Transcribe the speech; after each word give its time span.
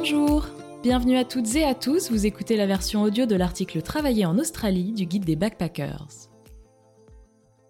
Bonjour 0.00 0.46
Bienvenue 0.84 1.16
à 1.16 1.24
toutes 1.24 1.56
et 1.56 1.64
à 1.64 1.74
tous, 1.74 2.12
vous 2.12 2.24
écoutez 2.24 2.56
la 2.56 2.66
version 2.66 3.02
audio 3.02 3.26
de 3.26 3.34
l'article 3.34 3.82
Travailler 3.82 4.26
en 4.26 4.38
Australie 4.38 4.92
du 4.92 5.06
guide 5.06 5.24
des 5.24 5.34
backpackers. 5.34 6.06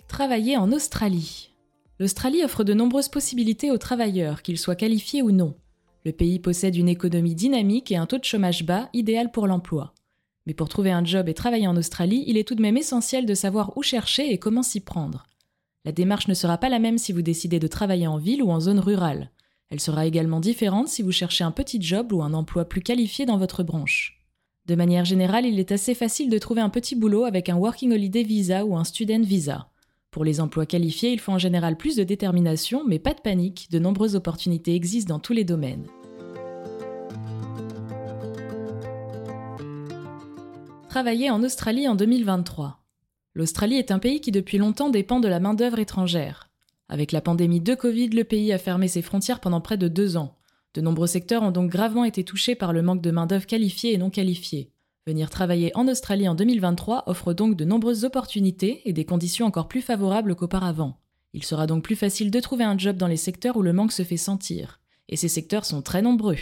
Travailler 0.09 0.59
en 0.59 0.71
Australie. 0.71 1.55
L'Australie 1.99 2.45
offre 2.45 2.65
de 2.65 2.75
nombreuses 2.75 3.09
possibilités 3.09 3.71
aux 3.71 3.79
travailleurs, 3.79 4.43
qu'ils 4.43 4.59
soient 4.59 4.77
qualifiés 4.77 5.23
ou 5.23 5.31
non. 5.31 5.55
Le 6.05 6.13
pays 6.13 6.39
possède 6.39 6.77
une 6.77 6.91
économie 6.91 7.35
dynamique 7.35 7.91
et 7.91 7.97
un 7.97 8.05
taux 8.05 8.19
de 8.19 8.25
chômage 8.25 8.63
bas, 8.63 8.91
idéal 8.93 9.31
pour 9.31 9.47
l'emploi. 9.47 9.95
Mais 10.47 10.53
pour 10.53 10.69
trouver 10.69 10.91
un 10.91 11.07
job 11.07 11.31
et 11.31 11.35
travailler 11.35 11.67
en 11.67 11.79
Australie, 11.79 12.25
il 12.27 12.37
est 12.37 12.47
tout 12.47 12.57
de 12.57 12.63
même 12.63 12.77
essentiel 12.77 13.25
de 13.25 13.35
savoir 13.35 13.75
où 13.79 13.83
chercher 13.83 14.31
et 14.31 14.37
comment 14.37 14.63
s'y 14.63 14.81
prendre. 14.81 15.27
La 15.87 15.93
démarche 15.93 16.29
ne 16.29 16.35
sera 16.35 16.59
pas 16.59 16.69
la 16.69 16.79
même 16.79 16.99
si 16.99 17.15
vous 17.15 17.23
décidez 17.23 17.59
de 17.59 17.69
travailler 17.69 18.07
en 18.07 18.19
ville 18.19 18.43
ou 18.43 18.51
en 18.51 18.61
zone 18.61 18.81
rurale. 18.81 19.31
Elle 19.71 19.81
sera 19.81 20.07
également 20.07 20.41
différente 20.41 20.89
si 20.89 21.03
vous 21.03 21.13
cherchez 21.13 21.45
un 21.45 21.51
petit 21.51 21.81
job 21.81 22.13
ou 22.13 22.23
un 22.23 22.33
emploi 22.33 22.65
plus 22.65 22.81
qualifié 22.81 23.27
dans 23.27 23.37
votre 23.37 23.63
branche. 23.63 24.19
De 24.67 24.75
manière 24.75 25.05
générale, 25.05 25.47
il 25.47 25.59
est 25.59 25.73
assez 25.73 25.95
facile 25.95 26.31
de 26.31 26.39
trouver 26.39 26.61
un 26.61 26.71
petit 26.71 26.95
boulot 26.95 27.25
avec 27.25 27.49
un 27.49 27.57
Working 27.57 27.93
Holiday 27.93 28.23
Visa 28.23 28.65
ou 28.65 28.77
un 28.77 28.85
Student 28.85 29.23
Visa. 29.23 29.71
Pour 30.11 30.25
les 30.25 30.41
emplois 30.41 30.67
qualifiés, 30.67 31.13
il 31.13 31.21
faut 31.21 31.33
en 31.33 31.39
général 31.39 31.77
plus 31.77 31.97
de 31.97 32.05
détermination, 32.05 32.83
mais 32.87 32.99
pas 32.99 33.13
de 33.13 33.21
panique, 33.21 33.69
de 33.71 33.79
nombreuses 33.79 34.17
opportunités 34.17 34.75
existent 34.75 35.15
dans 35.15 35.21
tous 35.21 35.35
les 35.35 35.45
domaines. 35.45 35.87
Travailler 40.89 41.31
en 41.31 41.43
Australie 41.45 41.87
en 41.87 41.95
2023. 41.95 42.83
L'Australie 43.35 43.77
est 43.77 43.91
un 43.91 43.99
pays 43.99 44.21
qui 44.21 44.33
depuis 44.33 44.57
longtemps 44.57 44.89
dépend 44.89 45.21
de 45.21 45.29
la 45.29 45.41
main-d'œuvre 45.41 45.79
étrangère. 45.79 46.48
Avec 46.89 47.13
la 47.13 47.21
pandémie 47.21 47.61
de 47.61 47.75
Covid, 47.75 48.09
le 48.09 48.25
pays 48.25 48.53
a 48.53 48.59
fermé 48.59 48.89
ses 48.89 49.03
frontières 49.03 49.41
pendant 49.41 49.61
près 49.61 49.77
de 49.77 49.89
deux 49.89 50.17
ans. 50.17 50.37
De 50.75 50.81
nombreux 50.81 51.07
secteurs 51.07 51.43
ont 51.43 51.51
donc 51.51 51.71
gravement 51.71 52.05
été 52.05 52.25
touchés 52.25 52.55
par 52.55 52.73
le 52.73 52.83
manque 52.83 53.03
de 53.03 53.11
main-d'œuvre 53.11 53.47
qualifiée 53.47 53.93
et 53.93 53.99
non 53.99 54.11
qualifiée. 54.11 54.73
Venir 55.07 55.31
travailler 55.31 55.71
en 55.75 55.89
Australie 55.89 56.29
en 56.29 56.35
2023 56.35 57.05
offre 57.07 57.33
donc 57.33 57.57
de 57.57 57.65
nombreuses 57.65 58.05
opportunités 58.05 58.83
et 58.85 58.93
des 58.93 59.05
conditions 59.05 59.47
encore 59.47 59.69
plus 59.69 59.81
favorables 59.81 60.35
qu'auparavant. 60.35 60.99
Il 61.35 61.45
sera 61.45 61.67
donc 61.67 61.85
plus 61.85 61.97
facile 61.97 62.31
de 62.31 62.41
trouver 62.41 62.65
un 62.65 62.77
job 62.77 62.97
dans 62.97 63.07
les 63.07 63.17
secteurs 63.17 63.57
où 63.57 63.63
le 63.63 63.73
manque 63.73 63.93
se 63.93 64.03
fait 64.03 64.17
sentir. 64.17 64.81
Et 65.09 65.17
ces 65.17 65.29
secteurs 65.29 65.65
sont 65.65 65.83
très 65.83 66.03
nombreux. 66.03 66.37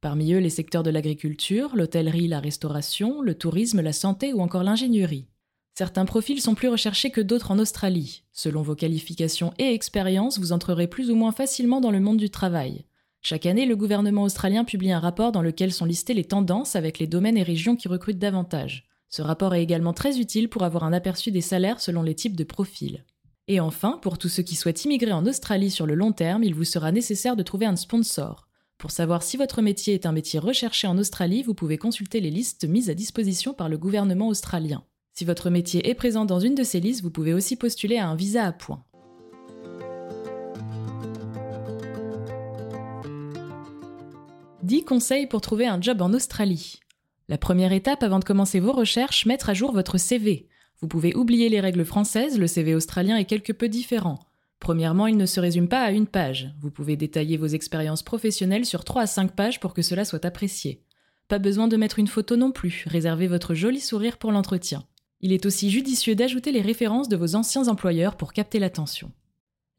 Parmi 0.00 0.32
eux, 0.32 0.38
les 0.38 0.50
secteurs 0.50 0.82
de 0.82 0.90
l'agriculture, 0.90 1.76
l'hôtellerie, 1.76 2.28
la 2.28 2.40
restauration, 2.40 3.20
le 3.20 3.34
tourisme, 3.34 3.80
la 3.80 3.92
santé 3.92 4.32
ou 4.32 4.40
encore 4.40 4.64
l'ingénierie. 4.64 5.26
Certains 5.74 6.04
profils 6.04 6.40
sont 6.40 6.54
plus 6.54 6.68
recherchés 6.68 7.10
que 7.10 7.20
d'autres 7.20 7.50
en 7.50 7.58
Australie. 7.58 8.24
Selon 8.32 8.62
vos 8.62 8.74
qualifications 8.74 9.54
et 9.58 9.72
expériences, 9.72 10.38
vous 10.38 10.52
entrerez 10.52 10.88
plus 10.88 11.10
ou 11.10 11.14
moins 11.14 11.32
facilement 11.32 11.80
dans 11.80 11.90
le 11.90 12.00
monde 12.00 12.18
du 12.18 12.30
travail. 12.30 12.84
Chaque 13.22 13.46
année, 13.46 13.66
le 13.66 13.76
gouvernement 13.76 14.22
australien 14.22 14.64
publie 14.64 14.92
un 14.92 14.98
rapport 14.98 15.32
dans 15.32 15.42
lequel 15.42 15.72
sont 15.72 15.84
listées 15.84 16.14
les 16.14 16.24
tendances 16.24 16.74
avec 16.74 16.98
les 16.98 17.06
domaines 17.06 17.36
et 17.36 17.42
régions 17.42 17.76
qui 17.76 17.88
recrutent 17.88 18.18
davantage. 18.18 18.88
Ce 19.08 19.22
rapport 19.22 19.54
est 19.54 19.62
également 19.62 19.92
très 19.92 20.18
utile 20.18 20.48
pour 20.48 20.62
avoir 20.62 20.84
un 20.84 20.92
aperçu 20.92 21.30
des 21.30 21.40
salaires 21.40 21.80
selon 21.80 22.02
les 22.02 22.14
types 22.14 22.36
de 22.36 22.44
profils. 22.44 23.04
Et 23.48 23.58
enfin, 23.58 23.98
pour 24.00 24.16
tous 24.16 24.28
ceux 24.28 24.42
qui 24.42 24.54
souhaitent 24.54 24.84
immigrer 24.84 25.12
en 25.12 25.26
Australie 25.26 25.70
sur 25.70 25.86
le 25.86 25.94
long 25.94 26.12
terme, 26.12 26.44
il 26.44 26.54
vous 26.54 26.64
sera 26.64 26.92
nécessaire 26.92 27.36
de 27.36 27.42
trouver 27.42 27.66
un 27.66 27.76
sponsor. 27.76 28.46
Pour 28.78 28.92
savoir 28.92 29.22
si 29.22 29.36
votre 29.36 29.60
métier 29.60 29.92
est 29.92 30.06
un 30.06 30.12
métier 30.12 30.38
recherché 30.38 30.86
en 30.86 30.96
Australie, 30.96 31.42
vous 31.42 31.54
pouvez 31.54 31.76
consulter 31.76 32.20
les 32.20 32.30
listes 32.30 32.64
mises 32.64 32.88
à 32.88 32.94
disposition 32.94 33.52
par 33.52 33.68
le 33.68 33.76
gouvernement 33.76 34.28
australien. 34.28 34.84
Si 35.20 35.26
votre 35.26 35.50
métier 35.50 35.86
est 35.86 35.94
présent 35.94 36.24
dans 36.24 36.40
une 36.40 36.54
de 36.54 36.62
ces 36.62 36.80
listes, 36.80 37.02
vous 37.02 37.10
pouvez 37.10 37.34
aussi 37.34 37.54
postuler 37.54 37.98
à 37.98 38.08
un 38.08 38.14
visa 38.14 38.46
à 38.46 38.52
points. 38.52 38.82
«10 44.62 44.84
conseils 44.86 45.26
pour 45.26 45.42
trouver 45.42 45.66
un 45.66 45.78
job 45.78 46.00
en 46.00 46.14
Australie. 46.14 46.80
La 47.28 47.36
première 47.36 47.74
étape 47.74 48.02
avant 48.02 48.18
de 48.18 48.24
commencer 48.24 48.60
vos 48.60 48.72
recherches, 48.72 49.26
mettre 49.26 49.50
à 49.50 49.52
jour 49.52 49.72
votre 49.72 49.98
CV. 49.98 50.48
Vous 50.80 50.88
pouvez 50.88 51.14
oublier 51.14 51.50
les 51.50 51.60
règles 51.60 51.84
françaises, 51.84 52.38
le 52.38 52.46
CV 52.46 52.74
australien 52.74 53.18
est 53.18 53.26
quelque 53.26 53.52
peu 53.52 53.68
différent. 53.68 54.20
Premièrement, 54.58 55.06
il 55.06 55.18
ne 55.18 55.26
se 55.26 55.38
résume 55.38 55.68
pas 55.68 55.82
à 55.82 55.90
une 55.90 56.06
page. 56.06 56.54
Vous 56.62 56.70
pouvez 56.70 56.96
détailler 56.96 57.36
vos 57.36 57.48
expériences 57.48 58.02
professionnelles 58.02 58.64
sur 58.64 58.84
3 58.84 59.02
à 59.02 59.06
5 59.06 59.36
pages 59.36 59.60
pour 59.60 59.74
que 59.74 59.82
cela 59.82 60.06
soit 60.06 60.24
apprécié. 60.24 60.82
Pas 61.28 61.38
besoin 61.38 61.68
de 61.68 61.76
mettre 61.76 61.98
une 61.98 62.08
photo 62.08 62.36
non 62.36 62.52
plus, 62.52 62.86
réservez 62.86 63.26
votre 63.26 63.52
joli 63.52 63.80
sourire 63.80 64.16
pour 64.16 64.32
l'entretien. 64.32 64.82
Il 65.22 65.32
est 65.32 65.44
aussi 65.44 65.70
judicieux 65.70 66.14
d'ajouter 66.14 66.50
les 66.50 66.62
références 66.62 67.08
de 67.08 67.16
vos 67.16 67.34
anciens 67.34 67.68
employeurs 67.68 68.16
pour 68.16 68.32
capter 68.32 68.58
l'attention. 68.58 69.12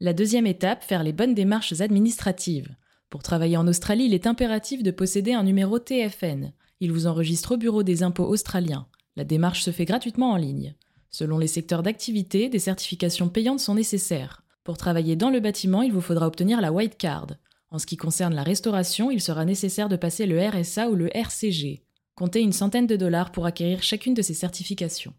La 0.00 0.12
deuxième 0.12 0.46
étape, 0.46 0.84
faire 0.84 1.02
les 1.02 1.12
bonnes 1.12 1.34
démarches 1.34 1.80
administratives. 1.80 2.74
Pour 3.10 3.22
travailler 3.22 3.56
en 3.56 3.66
Australie, 3.66 4.06
il 4.06 4.14
est 4.14 4.26
impératif 4.26 4.82
de 4.82 4.90
posséder 4.90 5.32
un 5.32 5.42
numéro 5.42 5.78
TFN. 5.78 6.52
Il 6.80 6.92
vous 6.92 7.06
enregistre 7.06 7.54
au 7.54 7.56
bureau 7.56 7.82
des 7.82 8.02
impôts 8.02 8.26
australiens. 8.26 8.86
La 9.16 9.24
démarche 9.24 9.62
se 9.62 9.70
fait 9.70 9.84
gratuitement 9.84 10.30
en 10.30 10.36
ligne. 10.36 10.74
Selon 11.10 11.38
les 11.38 11.46
secteurs 11.46 11.82
d'activité, 11.82 12.48
des 12.48 12.58
certifications 12.58 13.28
payantes 13.28 13.60
sont 13.60 13.74
nécessaires. 13.74 14.42
Pour 14.64 14.78
travailler 14.78 15.16
dans 15.16 15.30
le 15.30 15.40
bâtiment, 15.40 15.82
il 15.82 15.92
vous 15.92 16.00
faudra 16.00 16.26
obtenir 16.26 16.60
la 16.60 16.72
White 16.72 16.96
Card. 16.96 17.34
En 17.70 17.78
ce 17.78 17.86
qui 17.86 17.96
concerne 17.96 18.34
la 18.34 18.42
restauration, 18.42 19.10
il 19.10 19.20
sera 19.20 19.44
nécessaire 19.44 19.88
de 19.88 19.96
passer 19.96 20.26
le 20.26 20.40
RSA 20.40 20.88
ou 20.88 20.94
le 20.94 21.14
RCG. 21.16 21.84
Comptez 22.14 22.40
une 22.40 22.52
centaine 22.52 22.86
de 22.86 22.96
dollars 22.96 23.32
pour 23.32 23.46
acquérir 23.46 23.82
chacune 23.82 24.14
de 24.14 24.22
ces 24.22 24.34
certifications. 24.34 25.14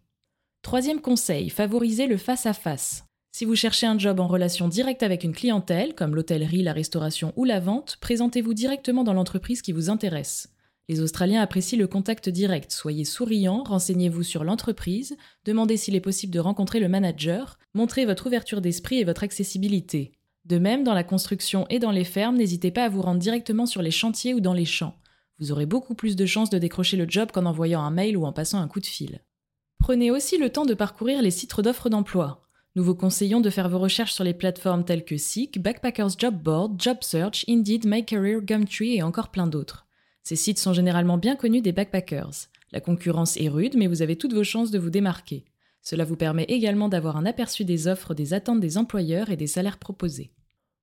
Troisième 0.64 1.02
conseil, 1.02 1.50
favorisez 1.50 2.06
le 2.06 2.16
face-à-face. 2.16 3.04
Si 3.32 3.44
vous 3.44 3.54
cherchez 3.54 3.86
un 3.86 3.98
job 3.98 4.18
en 4.18 4.26
relation 4.26 4.66
directe 4.66 5.02
avec 5.02 5.22
une 5.22 5.34
clientèle, 5.34 5.94
comme 5.94 6.14
l'hôtellerie, 6.14 6.62
la 6.62 6.72
restauration 6.72 7.34
ou 7.36 7.44
la 7.44 7.60
vente, 7.60 7.98
présentez-vous 8.00 8.54
directement 8.54 9.04
dans 9.04 9.12
l'entreprise 9.12 9.60
qui 9.60 9.72
vous 9.72 9.90
intéresse. 9.90 10.48
Les 10.88 11.02
Australiens 11.02 11.42
apprécient 11.42 11.78
le 11.78 11.86
contact 11.86 12.30
direct. 12.30 12.72
Soyez 12.72 13.04
souriant, 13.04 13.62
renseignez-vous 13.62 14.22
sur 14.22 14.42
l'entreprise, 14.42 15.18
demandez 15.44 15.76
s'il 15.76 15.96
est 15.96 16.00
possible 16.00 16.32
de 16.32 16.40
rencontrer 16.40 16.80
le 16.80 16.88
manager, 16.88 17.58
montrez 17.74 18.06
votre 18.06 18.26
ouverture 18.26 18.62
d'esprit 18.62 19.00
et 19.00 19.04
votre 19.04 19.22
accessibilité. 19.22 20.12
De 20.46 20.56
même, 20.56 20.82
dans 20.82 20.94
la 20.94 21.04
construction 21.04 21.66
et 21.68 21.78
dans 21.78 21.90
les 21.90 22.04
fermes, 22.04 22.38
n'hésitez 22.38 22.70
pas 22.70 22.84
à 22.84 22.88
vous 22.88 23.02
rendre 23.02 23.20
directement 23.20 23.66
sur 23.66 23.82
les 23.82 23.90
chantiers 23.90 24.32
ou 24.32 24.40
dans 24.40 24.54
les 24.54 24.64
champs. 24.64 24.96
Vous 25.38 25.52
aurez 25.52 25.66
beaucoup 25.66 25.94
plus 25.94 26.16
de 26.16 26.24
chances 26.24 26.48
de 26.48 26.58
décrocher 26.58 26.96
le 26.96 27.06
job 27.06 27.32
qu'en 27.32 27.44
envoyant 27.44 27.82
un 27.82 27.90
mail 27.90 28.16
ou 28.16 28.24
en 28.24 28.32
passant 28.32 28.60
un 28.60 28.68
coup 28.68 28.80
de 28.80 28.86
fil. 28.86 29.20
Prenez 29.84 30.10
aussi 30.10 30.38
le 30.38 30.48
temps 30.48 30.64
de 30.64 30.72
parcourir 30.72 31.20
les 31.20 31.30
sites 31.30 31.60
d'offres 31.60 31.90
d'emploi. 31.90 32.40
Nous 32.74 32.82
vous 32.82 32.94
conseillons 32.94 33.42
de 33.42 33.50
faire 33.50 33.68
vos 33.68 33.78
recherches 33.78 34.14
sur 34.14 34.24
les 34.24 34.32
plateformes 34.32 34.82
telles 34.82 35.04
que 35.04 35.18
Seek, 35.18 35.60
Backpackers 35.60 36.18
Job 36.18 36.42
Board, 36.42 36.80
Job 36.80 36.96
Search, 37.02 37.44
Indeed, 37.50 37.84
MyCareer, 37.86 38.40
Gumtree 38.40 38.96
et 38.96 39.02
encore 39.02 39.28
plein 39.28 39.46
d'autres. 39.46 39.84
Ces 40.22 40.36
sites 40.36 40.58
sont 40.58 40.72
généralement 40.72 41.18
bien 41.18 41.36
connus 41.36 41.60
des 41.60 41.72
backpackers. 41.72 42.48
La 42.72 42.80
concurrence 42.80 43.36
est 43.36 43.50
rude, 43.50 43.76
mais 43.76 43.86
vous 43.86 44.00
avez 44.00 44.16
toutes 44.16 44.32
vos 44.32 44.42
chances 44.42 44.70
de 44.70 44.78
vous 44.78 44.88
démarquer. 44.88 45.44
Cela 45.82 46.04
vous 46.06 46.16
permet 46.16 46.44
également 46.44 46.88
d'avoir 46.88 47.18
un 47.18 47.26
aperçu 47.26 47.66
des 47.66 47.86
offres, 47.86 48.14
des 48.14 48.32
attentes 48.32 48.60
des 48.60 48.78
employeurs 48.78 49.28
et 49.28 49.36
des 49.36 49.46
salaires 49.46 49.76
proposés. 49.76 50.30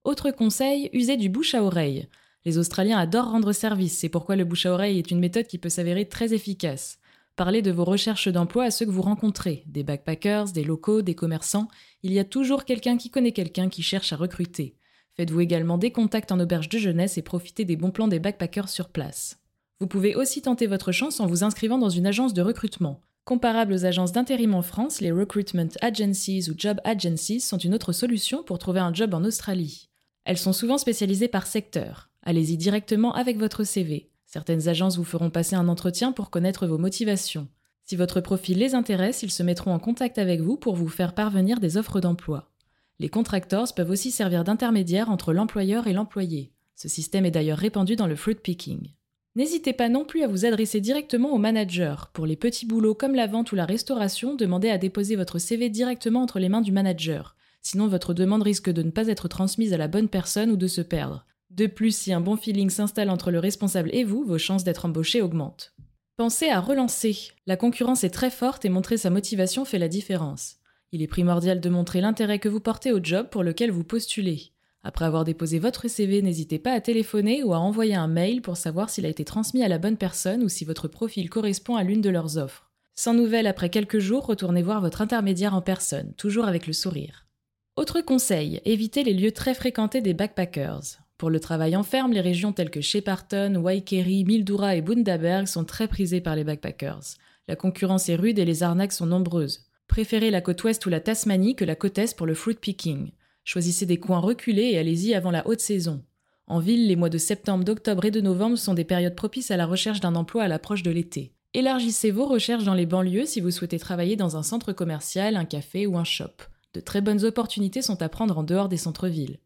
Autre 0.04 0.30
conseil, 0.30 0.92
usez 0.94 1.18
du 1.18 1.30
bouche 1.30 1.56
à 1.56 1.64
oreille. 1.64 2.08
Les 2.46 2.60
Australiens 2.60 3.00
adorent 3.00 3.32
rendre 3.32 3.52
service, 3.52 3.98
c'est 3.98 4.10
pourquoi 4.10 4.36
le 4.36 4.46
bouche 4.46 4.68
à 4.68 4.74
oreille 4.74 5.00
est 5.00 5.10
une 5.10 5.20
méthode 5.20 5.48
qui 5.48 5.58
peut 5.58 5.70
s'avérer 5.70 6.08
très 6.08 6.36
efficace. 6.36 7.00
Parlez 7.36 7.62
de 7.62 7.72
vos 7.72 7.86
recherches 7.86 8.28
d'emploi 8.28 8.66
à 8.66 8.72
ceux 8.72 8.86
que 8.86 8.92
vous 8.92 9.02
rencontrez, 9.02 9.64
des 9.66 9.84
backpackers, 9.84 10.52
des 10.52 10.64
locaux, 10.64 11.02
des 11.02 11.16
commerçants. 11.16 11.70
Il 12.04 12.12
y 12.14 12.20
a 12.20 12.26
toujours 12.26 12.66
quelqu'un 12.66 12.98
qui 12.98 13.10
connaît 13.10 13.32
quelqu'un 13.32 13.70
qui 13.70 13.84
cherche 13.84 14.14
à 14.14 14.18
recruter. 14.18 14.76
Faites-vous 15.16 15.42
également 15.42 15.78
des 15.78 15.92
contacts 15.92 16.32
en 16.32 16.40
auberge 16.40 16.70
de 16.70 16.78
jeunesse 16.78 17.18
et 17.18 17.22
profitez 17.22 17.66
des 17.66 17.76
bons 17.76 17.92
plans 17.92 18.08
des 18.08 18.20
backpackers 18.20 18.70
sur 18.70 18.90
place. 18.90 19.40
Vous 19.80 19.88
pouvez 19.88 20.16
aussi 20.16 20.42
tenter 20.42 20.68
votre 20.68 20.92
chance 20.92 21.20
en 21.20 21.26
vous 21.26 21.44
inscrivant 21.44 21.78
dans 21.78 21.90
une 21.90 22.06
agence 22.06 22.34
de 22.34 22.42
recrutement. 22.42 23.02
Comparables 23.24 23.74
aux 23.74 23.86
agences 23.86 24.12
d'intérim 24.12 24.54
en 24.54 24.62
France, 24.62 25.00
les 25.02 25.12
recruitment 25.12 25.70
agencies 25.82 26.50
ou 26.50 26.54
job 26.58 26.80
agencies 26.84 27.40
sont 27.40 27.58
une 27.58 27.74
autre 27.74 27.94
solution 27.94 28.44
pour 28.44 28.60
trouver 28.60 28.80
un 28.80 28.94
job 28.94 29.14
en 29.14 29.24
Australie. 29.24 29.90
Elles 30.26 30.38
sont 30.38 30.54
souvent 30.54 30.78
spécialisées 30.78 31.28
par 31.28 31.48
secteur. 31.48 32.10
Allez-y 32.24 32.58
directement 32.58 33.14
avec 33.14 33.38
votre 33.38 33.64
CV. 33.64 34.11
Certaines 34.32 34.70
agences 34.70 34.96
vous 34.96 35.04
feront 35.04 35.30
passer 35.30 35.58
un 35.58 35.68
entretien 35.68 36.14
pour 36.14 36.30
connaître 36.30 36.66
vos 36.66 36.78
motivations. 36.78 37.50
Si 37.84 37.98
votre 37.98 38.22
profil 38.22 38.60
les 38.60 38.76
intéresse, 38.76 39.24
ils 39.24 39.32
se 39.32 39.44
mettront 39.44 39.74
en 39.74 39.80
contact 39.80 40.18
avec 40.18 40.40
vous 40.40 40.56
pour 40.56 40.74
vous 40.74 40.88
faire 40.88 41.14
parvenir 41.14 41.60
des 41.60 41.76
offres 41.76 42.00
d'emploi. 42.00 42.50
Les 42.98 43.10
contractors 43.10 43.76
peuvent 43.76 43.90
aussi 43.90 44.10
servir 44.10 44.46
d'intermédiaire 44.46 45.10
entre 45.10 45.34
l'employeur 45.34 45.88
et 45.88 45.92
l'employé. 45.92 46.54
Ce 46.78 46.88
système 46.88 47.26
est 47.26 47.32
d'ailleurs 47.32 47.58
répandu 47.58 47.98
dans 47.98 48.08
le 48.08 48.16
fruit 48.16 48.36
picking. 48.36 48.94
N'hésitez 49.36 49.74
pas 49.74 49.90
non 49.90 50.06
plus 50.06 50.24
à 50.24 50.28
vous 50.28 50.46
adresser 50.46 50.80
directement 50.80 51.34
au 51.34 51.38
manager. 51.38 52.10
Pour 52.14 52.26
les 52.26 52.38
petits 52.38 52.66
boulots 52.66 52.96
comme 52.96 53.16
la 53.16 53.28
vente 53.28 53.52
ou 53.52 53.56
la 53.56 53.66
restauration, 53.66 54.36
demandez 54.36 54.70
à 54.70 54.78
déposer 54.78 55.18
votre 55.18 55.40
CV 55.40 55.68
directement 55.68 56.22
entre 56.22 56.40
les 56.40 56.48
mains 56.48 56.62
du 56.62 56.72
manager. 56.72 57.36
Sinon, 57.62 57.90
votre 57.90 58.14
demande 58.14 58.44
risque 58.44 58.70
de 58.70 58.82
ne 58.82 58.92
pas 58.92 59.08
être 59.08 59.28
transmise 59.28 59.74
à 59.74 59.78
la 59.78 59.90
bonne 59.90 60.08
personne 60.08 60.52
ou 60.52 60.56
de 60.56 60.68
se 60.68 60.80
perdre. 60.80 61.26
De 61.52 61.68
plus, 61.68 61.94
si 61.94 62.14
un 62.14 62.22
bon 62.22 62.38
feeling 62.38 62.70
s'installe 62.70 63.10
entre 63.10 63.30
le 63.30 63.40
responsable 63.40 63.90
et 63.92 64.06
vous, 64.06 64.24
vos 64.24 64.38
chances 64.38 64.64
d'être 64.64 64.86
embauché 64.86 65.22
augmentent. 65.22 65.74
Pensez 66.16 66.48
à 66.48 66.62
relancer. 66.62 67.32
La 67.46 67.58
concurrence 67.58 68.06
est 68.06 68.10
très 68.10 68.30
forte 68.30 68.64
et 68.64 68.70
montrer 68.70 68.96
sa 68.96 69.10
motivation 69.10 69.66
fait 69.66 69.78
la 69.78 69.90
différence. 69.90 70.56
Il 70.94 71.02
est 71.02 71.08
primordial 71.08 71.60
de 71.60 71.70
montrer 71.70 72.00
l'intérêt 72.00 72.40
que 72.40 72.48
vous 72.48 72.62
portez 72.62 72.94
au 72.94 73.04
job 73.04 73.28
pour 73.30 73.44
lequel 73.44 73.70
vous 73.70 73.84
postulez. 73.84 74.54
Après 74.84 75.04
avoir 75.04 75.26
déposé 75.26 75.60
votre 75.60 75.90
CV, 75.90 76.22
n'hésitez 76.22 76.58
pas 76.58 76.72
à 76.72 76.80
téléphoner 76.80 77.44
ou 77.44 77.54
à 77.54 77.60
envoyer 77.60 77.96
un 77.96 78.08
mail 78.08 78.42
pour 78.42 78.56
savoir 78.56 78.90
s'il 78.90 79.06
a 79.06 79.10
été 79.10 79.26
transmis 79.26 79.62
à 79.62 79.68
la 79.68 79.78
bonne 79.78 79.98
personne 79.98 80.44
ou 80.44 80.50
si 80.50 80.64
votre 80.64 80.88
profil 80.88 81.30
correspond 81.30 81.76
à 81.76 81.84
l'une 81.84 82.02
de 82.02 82.10
leurs 82.10 82.38
offres. 82.38 82.72
Sans 82.96 83.14
nouvelles 83.14 83.48
après 83.48 83.70
quelques 83.70 84.00
jours, 84.00 84.26
retournez 84.26 84.62
voir 84.62 84.80
votre 84.80 85.02
intermédiaire 85.02 85.54
en 85.54 85.62
personne, 85.62 86.14
toujours 86.14 86.46
avec 86.46 86.66
le 86.66 86.74
sourire. 86.74 87.28
Autre 87.76 88.00
conseil, 88.00 88.62
évitez 88.64 89.04
les 89.04 89.14
lieux 89.14 89.34
très 89.34 89.54
fréquentés 89.54 90.02
des 90.02 90.14
backpackers. 90.14 91.01
Pour 91.22 91.30
le 91.30 91.40
travail 91.40 91.76
en 91.76 91.84
ferme, 91.84 92.14
les 92.14 92.20
régions 92.20 92.52
telles 92.52 92.72
que 92.72 92.82
Shepparton, 92.82 93.54
Waikeri, 93.58 94.26
Mildura 94.26 94.76
et 94.76 94.82
Bundaberg 94.82 95.46
sont 95.46 95.66
très 95.66 95.88
prisées 95.88 96.20
par 96.20 96.36
les 96.36 96.44
backpackers. 96.44 97.14
La 97.48 97.56
concurrence 97.56 98.10
est 98.10 98.16
rude 98.16 98.40
et 98.40 98.44
les 98.44 98.64
arnaques 98.64 98.92
sont 98.92 99.06
nombreuses. 99.06 99.68
Préférez 99.88 100.32
la 100.32 100.42
côte 100.42 100.64
ouest 100.64 100.84
ou 100.84 100.90
la 100.90 101.00
Tasmanie 101.00 101.56
que 101.56 101.64
la 101.64 101.76
côte 101.76 102.00
est 102.00 102.18
pour 102.18 102.26
le 102.26 102.34
fruit 102.34 102.56
picking. 102.56 103.12
Choisissez 103.44 103.86
des 103.86 104.00
coins 104.00 104.18
reculés 104.18 104.72
et 104.72 104.80
allez-y 104.80 105.14
avant 105.14 105.30
la 105.30 105.48
haute 105.48 105.60
saison. 105.60 106.04
En 106.48 106.58
ville, 106.58 106.88
les 106.88 106.96
mois 106.96 107.10
de 107.10 107.20
septembre, 107.20 107.66
d'octobre 107.66 108.06
et 108.06 108.10
de 108.10 108.20
novembre 108.20 108.58
sont 108.58 108.74
des 108.74 108.84
périodes 108.84 109.14
propices 109.14 109.52
à 109.52 109.58
la 109.58 109.68
recherche 109.68 110.00
d'un 110.00 110.16
emploi 110.16 110.42
à 110.42 110.48
l'approche 110.48 110.82
de 110.82 110.90
l'été. 110.90 111.36
Élargissez 111.54 112.10
vos 112.10 112.26
recherches 112.26 112.64
dans 112.64 112.74
les 112.74 112.88
banlieues 112.88 113.28
si 113.28 113.42
vous 113.42 113.52
souhaitez 113.52 113.78
travailler 113.78 114.16
dans 114.16 114.38
un 114.38 114.44
centre 114.44 114.74
commercial, 114.74 115.36
un 115.36 115.46
café 115.46 115.86
ou 115.86 116.00
un 116.00 116.04
shop. 116.04 116.34
De 116.74 116.80
très 116.80 117.02
bonnes 117.02 117.26
opportunités 117.26 117.84
sont 117.84 118.02
à 118.02 118.10
prendre 118.10 118.40
en 118.40 118.44
dehors 118.44 118.70
des 118.70 118.78
centres-villes. 118.78 119.38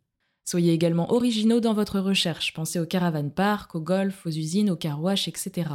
Soyez 0.46 0.74
également 0.74 1.12
originaux 1.12 1.60
dans 1.60 1.74
votre 1.74 2.00
recherche, 2.00 2.54
pensez 2.54 2.80
aux 2.80 2.86
caravan 2.86 3.30
parks, 3.30 3.74
au 3.74 3.82
golf, 3.82 4.26
aux 4.28 4.30
usines, 4.30 4.70
aux 4.70 4.76
car 4.76 5.00
etc. 5.12 5.70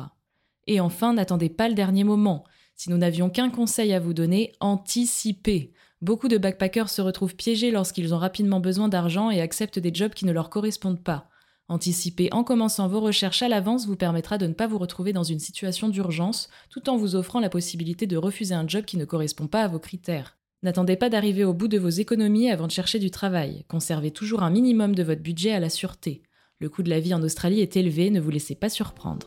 Et 0.69 0.79
enfin, 0.79 1.13
n'attendez 1.13 1.49
pas 1.49 1.69
le 1.69 1.75
dernier 1.75 2.05
moment. 2.05 2.45
Si 2.77 2.89
nous 2.89 2.97
n'avions 2.97 3.31
qu'un 3.31 3.51
conseil 3.51 3.93
à 3.93 4.01
vous 4.01 4.15
donner, 4.15 4.53
anticipez. 4.61 5.73
Beaucoup 6.01 6.29
de 6.29 6.39
backpackers 6.39 6.89
se 6.89 7.03
retrouvent 7.03 7.35
piégés 7.35 7.73
lorsqu'ils 7.73 8.15
ont 8.15 8.19
rapidement 8.19 8.61
besoin 8.61 8.89
d'argent 8.89 9.31
et 9.31 9.41
acceptent 9.41 9.81
des 9.81 9.93
jobs 9.93 10.15
qui 10.15 10.25
ne 10.25 10.33
leur 10.33 10.49
correspondent 10.49 11.03
pas. 11.03 11.29
Anticiper 11.69 12.29
en 12.33 12.43
commençant 12.43 12.89
vos 12.89 13.01
recherches 13.01 13.43
à 13.43 13.49
l'avance 13.49 13.87
vous 13.87 13.97
permettra 13.97 14.39
de 14.39 14.47
ne 14.47 14.55
pas 14.55 14.67
vous 14.67 14.79
retrouver 14.79 15.13
dans 15.13 15.25
une 15.25 15.39
situation 15.39 15.89
d'urgence 15.89 16.49
tout 16.69 16.89
en 16.89 16.97
vous 16.97 17.17
offrant 17.17 17.41
la 17.41 17.51
possibilité 17.51 18.07
de 18.07 18.17
refuser 18.17 18.55
un 18.55 18.67
job 18.67 18.85
qui 18.85 18.97
ne 18.97 19.05
correspond 19.05 19.47
pas 19.47 19.63
à 19.63 19.69
vos 19.69 19.79
critères. 19.79 20.40
N'attendez 20.63 20.97
pas 20.97 21.09
d'arriver 21.09 21.43
au 21.45 21.55
bout 21.55 21.69
de 21.69 21.79
vos 21.79 21.89
économies 21.89 22.51
avant 22.51 22.67
de 22.67 22.73
chercher 22.73 22.99
du 22.99 23.11
travail. 23.11 23.65
Conservez 23.67 24.11
toujours 24.11 24.43
un 24.43 24.51
minimum 24.51 24.95
de 24.95 25.03
votre 25.03 25.23
budget 25.23 25.53
à 25.53 25.61
la 25.61 25.71
sûreté. 25.71 26.23
Le 26.59 26.69
coût 26.69 26.83
de 26.83 26.91
la 26.91 27.01
vie 27.01 27.15
en 27.15 27.23
Australie 27.23 27.61
est 27.61 27.79
élevé, 27.79 28.11
ne 28.11 28.21
vous 28.21 28.31
laissez 28.31 28.55
pas 28.55 28.69
surprendre. 28.69 29.27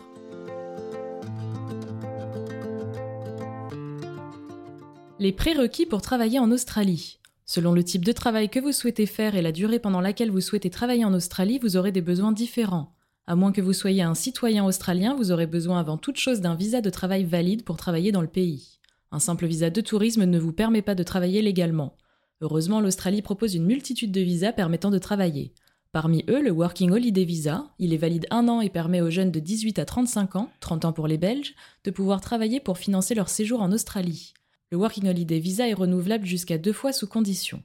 Les 5.19 5.31
prérequis 5.31 5.87
pour 5.87 6.03
travailler 6.03 6.37
en 6.37 6.51
Australie. 6.51 7.19
Selon 7.45 7.73
le 7.73 7.83
type 7.83 8.05
de 8.05 8.11
travail 8.11 8.49
que 8.49 8.59
vous 8.59 8.71
souhaitez 8.71 9.07
faire 9.07 9.35
et 9.35 9.41
la 9.41 9.51
durée 9.51 9.79
pendant 9.79 10.01
laquelle 10.01 10.29
vous 10.29 10.41
souhaitez 10.41 10.69
travailler 10.69 11.03
en 11.03 11.15
Australie, 11.15 11.57
vous 11.59 11.77
aurez 11.77 11.91
des 11.91 12.01
besoins 12.01 12.31
différents. 12.31 12.93
À 13.25 13.35
moins 13.35 13.51
que 13.51 13.61
vous 13.61 13.73
soyez 13.73 14.03
un 14.03 14.13
citoyen 14.13 14.65
australien, 14.65 15.15
vous 15.15 15.31
aurez 15.31 15.47
besoin 15.47 15.79
avant 15.79 15.97
toute 15.97 16.17
chose 16.17 16.41
d'un 16.41 16.55
visa 16.55 16.79
de 16.81 16.89
travail 16.91 17.23
valide 17.23 17.63
pour 17.63 17.77
travailler 17.77 18.11
dans 18.11 18.21
le 18.21 18.27
pays. 18.27 18.79
Un 19.13 19.19
simple 19.19 19.45
visa 19.45 19.69
de 19.69 19.79
tourisme 19.79 20.25
ne 20.25 20.39
vous 20.39 20.53
permet 20.53 20.81
pas 20.81 20.95
de 20.95 21.03
travailler 21.03 21.43
légalement. 21.43 21.95
Heureusement, 22.41 22.81
l'Australie 22.81 23.21
propose 23.21 23.53
une 23.53 23.67
multitude 23.67 24.11
de 24.11 24.21
visas 24.21 24.53
permettant 24.53 24.89
de 24.89 24.97
travailler. 24.97 25.53
Parmi 25.91 26.25
eux, 26.29 26.41
le 26.41 26.49
Working 26.49 26.89
Holiday 26.89 27.23
Visa, 27.23 27.75
il 27.77 27.93
est 27.93 27.97
valide 27.97 28.25
un 28.31 28.47
an 28.47 28.59
et 28.59 28.71
permet 28.71 29.01
aux 29.01 29.11
jeunes 29.11 29.29
de 29.29 29.39
18 29.39 29.77
à 29.77 29.85
35 29.85 30.35
ans, 30.35 30.49
30 30.61 30.85
ans 30.85 30.93
pour 30.93 31.05
les 31.05 31.19
Belges, 31.19 31.53
de 31.83 31.91
pouvoir 31.91 32.21
travailler 32.21 32.59
pour 32.59 32.79
financer 32.79 33.13
leur 33.13 33.29
séjour 33.29 33.61
en 33.61 33.71
Australie. 33.71 34.33
Le 34.71 34.79
Working 34.79 35.07
Holiday 35.07 35.37
Visa 35.37 35.69
est 35.69 35.75
renouvelable 35.75 36.25
jusqu'à 36.25 36.57
deux 36.57 36.73
fois 36.73 36.91
sous 36.91 37.05
condition. 37.05 37.61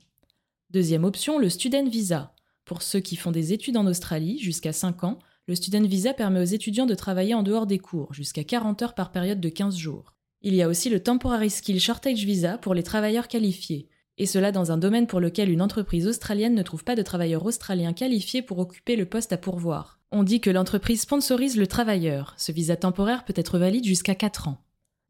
Deuxième 0.68 1.04
option, 1.04 1.38
le 1.38 1.48
Student 1.48 1.88
Visa. 1.88 2.34
Pour 2.66 2.82
ceux 2.82 3.00
qui 3.00 3.16
font 3.16 3.32
des 3.32 3.54
études 3.54 3.78
en 3.78 3.86
Australie, 3.86 4.38
jusqu'à 4.38 4.74
5 4.74 5.02
ans, 5.02 5.18
le 5.46 5.54
Student 5.54 5.86
Visa 5.86 6.12
permet 6.12 6.42
aux 6.42 6.44
étudiants 6.44 6.84
de 6.84 6.94
travailler 6.94 7.32
en 7.32 7.42
dehors 7.42 7.66
des 7.66 7.78
cours, 7.78 8.12
jusqu'à 8.12 8.44
40 8.44 8.82
heures 8.82 8.94
par 8.94 9.12
période 9.12 9.40
de 9.40 9.48
15 9.48 9.78
jours. 9.78 10.12
Il 10.42 10.54
y 10.54 10.62
a 10.62 10.68
aussi 10.68 10.88
le 10.88 11.02
Temporary 11.02 11.50
Skill 11.50 11.80
Shortage 11.80 12.24
Visa 12.24 12.58
pour 12.58 12.72
les 12.72 12.84
travailleurs 12.84 13.26
qualifiés, 13.26 13.88
et 14.18 14.26
cela 14.26 14.52
dans 14.52 14.70
un 14.70 14.78
domaine 14.78 15.08
pour 15.08 15.18
lequel 15.18 15.50
une 15.50 15.60
entreprise 15.60 16.06
australienne 16.06 16.54
ne 16.54 16.62
trouve 16.62 16.84
pas 16.84 16.94
de 16.94 17.02
travailleurs 17.02 17.44
australiens 17.44 17.92
qualifiés 17.92 18.42
pour 18.42 18.60
occuper 18.60 18.94
le 18.94 19.06
poste 19.06 19.32
à 19.32 19.36
pourvoir. 19.36 19.98
On 20.12 20.22
dit 20.22 20.40
que 20.40 20.50
l'entreprise 20.50 21.00
sponsorise 21.00 21.56
le 21.56 21.66
travailleur. 21.66 22.34
Ce 22.36 22.52
visa 22.52 22.76
temporaire 22.76 23.24
peut 23.24 23.34
être 23.36 23.58
valide 23.58 23.84
jusqu'à 23.84 24.14
4 24.14 24.46
ans. 24.46 24.58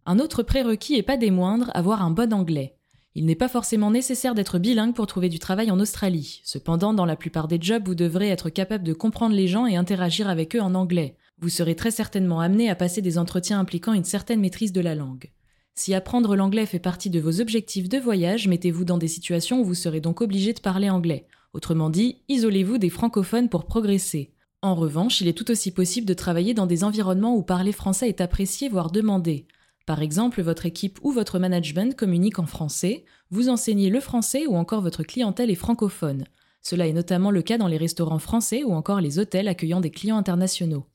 Un 0.07 0.19
autre 0.19 0.43
prérequis 0.43 0.95
et 0.95 1.03
pas 1.03 1.19
des 1.19 1.31
moindres, 1.31 1.71
avoir 1.75 2.03
un 2.03 2.11
bon 2.11 2.33
anglais. 2.33 2.75
Il 3.15 3.27
n'est 3.27 3.35
pas 3.35 3.49
forcément 3.49 3.91
nécessaire 3.91 4.35
d'être 4.35 4.59
bilingue 4.59 4.95
pour 4.95 5.07
trouver 5.07 5.29
du 5.29 5.39
travail 5.39 5.71
en 5.71 5.79
Australie. 5.79 6.41
Cependant, 6.45 6.95
dans 6.95 7.05
la 7.05 7.17
plupart 7.17 7.49
des 7.49 7.61
jobs, 7.61 7.87
vous 7.87 7.95
devrez 7.95 8.29
être 8.29 8.49
capable 8.49 8.85
de 8.85 8.95
comprendre 8.95 9.35
les 9.35 9.49
gens 9.49 9.67
et 9.67 9.77
interagir 9.77 10.29
avec 10.29 10.57
eux 10.57 10.63
en 10.63 10.75
anglais. 10.75 11.17
Vous 11.41 11.49
serez 11.49 11.77
très 11.77 11.93
certainement 11.93 12.41
amené 12.41 12.69
à 12.69 12.75
passer 12.75 13.01
des 13.01 13.17
entretiens 13.17 13.61
impliquant 13.61 13.93
une 13.93 14.05
certaine 14.05 14.41
maîtrise 14.41 14.73
de 14.73 14.81
la 14.81 14.97
langue. 14.97 15.31
Si 15.77 15.95
apprendre 15.95 16.35
l'anglais 16.35 16.67
fait 16.67 16.81
partie 16.81 17.11
de 17.11 17.21
vos 17.21 17.41
objectifs 17.41 17.89
de 17.89 17.99
voyage, 17.99 18.49
mettez-vous 18.49 18.85
dans 18.85 18.99
des 18.99 19.07
situations 19.07 19.61
où 19.61 19.65
vous 19.65 19.77
serez 19.77 20.01
donc 20.01 20.21
obligé 20.21 20.53
de 20.53 20.61
parler 20.61 20.91
anglais. 20.91 21.29
Autrement 21.53 21.91
dit, 21.91 22.23
isolez-vous 22.29 22.79
des 22.79 22.91
francophones 22.91 23.49
pour 23.49 23.67
progresser. 23.67 24.33
En 24.63 24.75
revanche, 24.75 25.21
il 25.21 25.29
est 25.29 25.39
tout 25.39 25.49
aussi 25.53 25.71
possible 25.71 26.09
de 26.09 26.15
travailler 26.15 26.55
dans 26.55 26.67
des 26.67 26.83
environnements 26.83 27.37
où 27.37 27.45
parler 27.45 27.71
français 27.71 28.09
est 28.09 28.21
apprécié, 28.21 28.69
voire 28.69 28.91
demandé. 28.91 29.47
Par 29.87 30.03
exemple, 30.03 30.43
votre 30.43 30.67
équipe 30.67 30.99
ou 31.05 31.13
votre 31.13 31.39
management 31.39 31.95
communique 31.95 32.41
en 32.41 32.47
français, 32.47 33.05
vous 33.31 33.49
enseignez 33.49 33.89
le 33.89 34.01
français 34.01 34.49
ou 34.49 34.57
encore 34.57 34.83
votre 34.83 35.05
clientèle 35.05 35.49
est 35.49 35.55
francophone. 35.55 36.25
Cela 36.63 36.89
est 36.89 36.93
notamment 36.93 37.31
le 37.31 37.43
cas 37.43 37.57
dans 37.57 37.69
les 37.69 37.77
restaurants 37.77 38.19
français 38.19 38.65
ou 38.65 38.73
encore 38.73 39.01
les 39.01 39.21
hôtels 39.21 39.47
accueillant 39.47 39.81
des 39.81 39.93
clients 39.93 40.19
internationaux. 40.19 40.88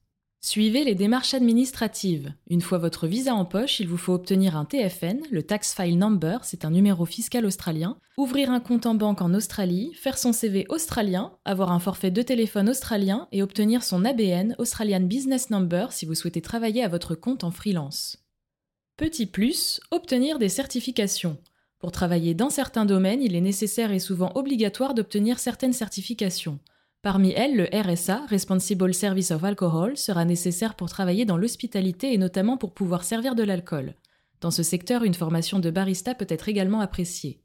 Suivez 0.46 0.84
les 0.84 0.94
démarches 0.94 1.34
administratives. 1.34 2.34
Une 2.50 2.60
fois 2.60 2.78
votre 2.78 3.08
visa 3.08 3.34
en 3.34 3.46
poche, 3.46 3.80
il 3.80 3.88
vous 3.88 3.96
faut 3.96 4.12
obtenir 4.12 4.58
un 4.58 4.66
TFN, 4.66 5.22
le 5.32 5.42
Tax 5.42 5.74
File 5.74 5.98
Number, 5.98 6.44
c'est 6.44 6.66
un 6.66 6.70
numéro 6.70 7.06
fiscal 7.06 7.46
australien, 7.46 7.98
ouvrir 8.18 8.52
un 8.52 8.60
compte 8.60 8.86
en 8.86 8.94
banque 8.94 9.22
en 9.22 9.34
Australie, 9.34 9.94
faire 9.94 10.18
son 10.18 10.34
CV 10.34 10.66
australien, 10.68 11.32
avoir 11.46 11.72
un 11.72 11.80
forfait 11.80 12.12
de 12.12 12.22
téléphone 12.22 12.68
australien 12.68 13.30
et 13.32 13.42
obtenir 13.42 13.84
son 13.84 14.04
ABN, 14.04 14.56
Australian 14.58 15.00
Business 15.00 15.50
Number, 15.50 15.94
si 15.94 16.06
vous 16.06 16.14
souhaitez 16.14 16.42
travailler 16.42 16.84
à 16.84 16.90
votre 16.90 17.16
compte 17.16 17.46
en 17.46 17.52
freelance. 17.52 18.18
Petit 18.98 19.28
plus, 19.28 19.80
obtenir 19.92 20.40
des 20.40 20.50
certifications. 20.50 21.38
Pour 21.80 21.94
travailler 21.94 22.34
dans 22.34 22.50
certains 22.50 22.86
domaines, 22.86 23.22
il 23.22 23.38
est 23.38 23.42
nécessaire 23.42 23.94
et 23.94 24.00
souvent 24.00 24.34
obligatoire 24.36 24.94
d'obtenir 24.94 25.40
certaines 25.40 25.72
certifications. 25.72 26.60
Parmi 27.04 27.32
elles, 27.32 27.58
le 27.58 27.68
RSA, 27.74 28.26
Responsible 28.30 28.94
Service 28.94 29.32
of 29.32 29.44
Alcohol, 29.44 29.98
sera 29.98 30.24
nécessaire 30.24 30.74
pour 30.74 30.90
travailler 30.90 31.26
dans 31.26 31.36
l'hospitalité 31.36 32.14
et 32.14 32.18
notamment 32.18 32.56
pour 32.56 32.74
pouvoir 32.74 33.04
servir 33.04 33.36
de 33.36 33.44
l'alcool. 33.44 33.96
Dans 34.40 34.52
ce 34.52 34.64
secteur, 34.64 35.04
une 35.04 35.14
formation 35.14 35.60
de 35.60 35.70
barista 35.70 36.16
peut 36.16 36.26
être 36.30 36.48
également 36.48 36.80
appréciée. 36.80 37.42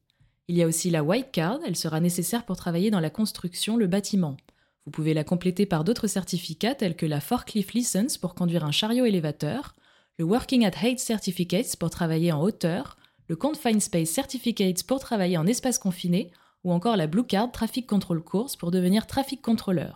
Il 0.47 0.57
y 0.57 0.62
a 0.62 0.67
aussi 0.69 0.91
la 0.91 1.03
White 1.03 1.33
Card, 1.33 1.59
elle 1.67 1.75
sera 1.75 1.99
nécessaire 1.99 2.47
pour 2.47 2.57
travailler 2.57 2.93
dans 2.93 3.00
la 3.00 3.11
construction, 3.11 3.77
le 3.77 3.88
bâtiment. 3.88 4.37
Vous 4.85 4.93
pouvez 4.93 5.12
la 5.12 5.25
compléter 5.25 5.67
par 5.67 5.83
d'autres 5.83 6.07
certificats 6.07 6.77
tels 6.77 6.95
que 6.95 7.05
la 7.05 7.21
Forklift 7.21 7.75
License 7.75 8.17
pour 8.17 8.37
conduire 8.37 8.65
un 8.65 8.71
chariot 8.71 9.07
élévateur, 9.07 9.75
le 10.19 10.25
Working 10.25 10.67
at 10.67 10.85
Height 10.85 11.00
Certificates 11.00 11.75
pour 11.75 11.91
travailler 11.91 12.31
en 12.31 12.41
hauteur, 12.41 12.97
le 13.27 13.35
Confined 13.35 13.83
Space 13.83 14.11
Certificates 14.11 14.85
pour 14.85 15.00
travailler 15.00 15.37
en 15.37 15.49
espace 15.49 15.81
confiné, 15.81 16.31
ou 16.65 16.73
encore 16.73 16.97
la 16.97 17.07
Blue 17.07 17.25
Card 17.25 17.53
Traffic 17.53 17.87
Control 17.87 18.23
Course 18.23 18.57
pour 18.57 18.71
devenir 18.71 19.07
traffic 19.07 19.43
controller. 19.43 19.93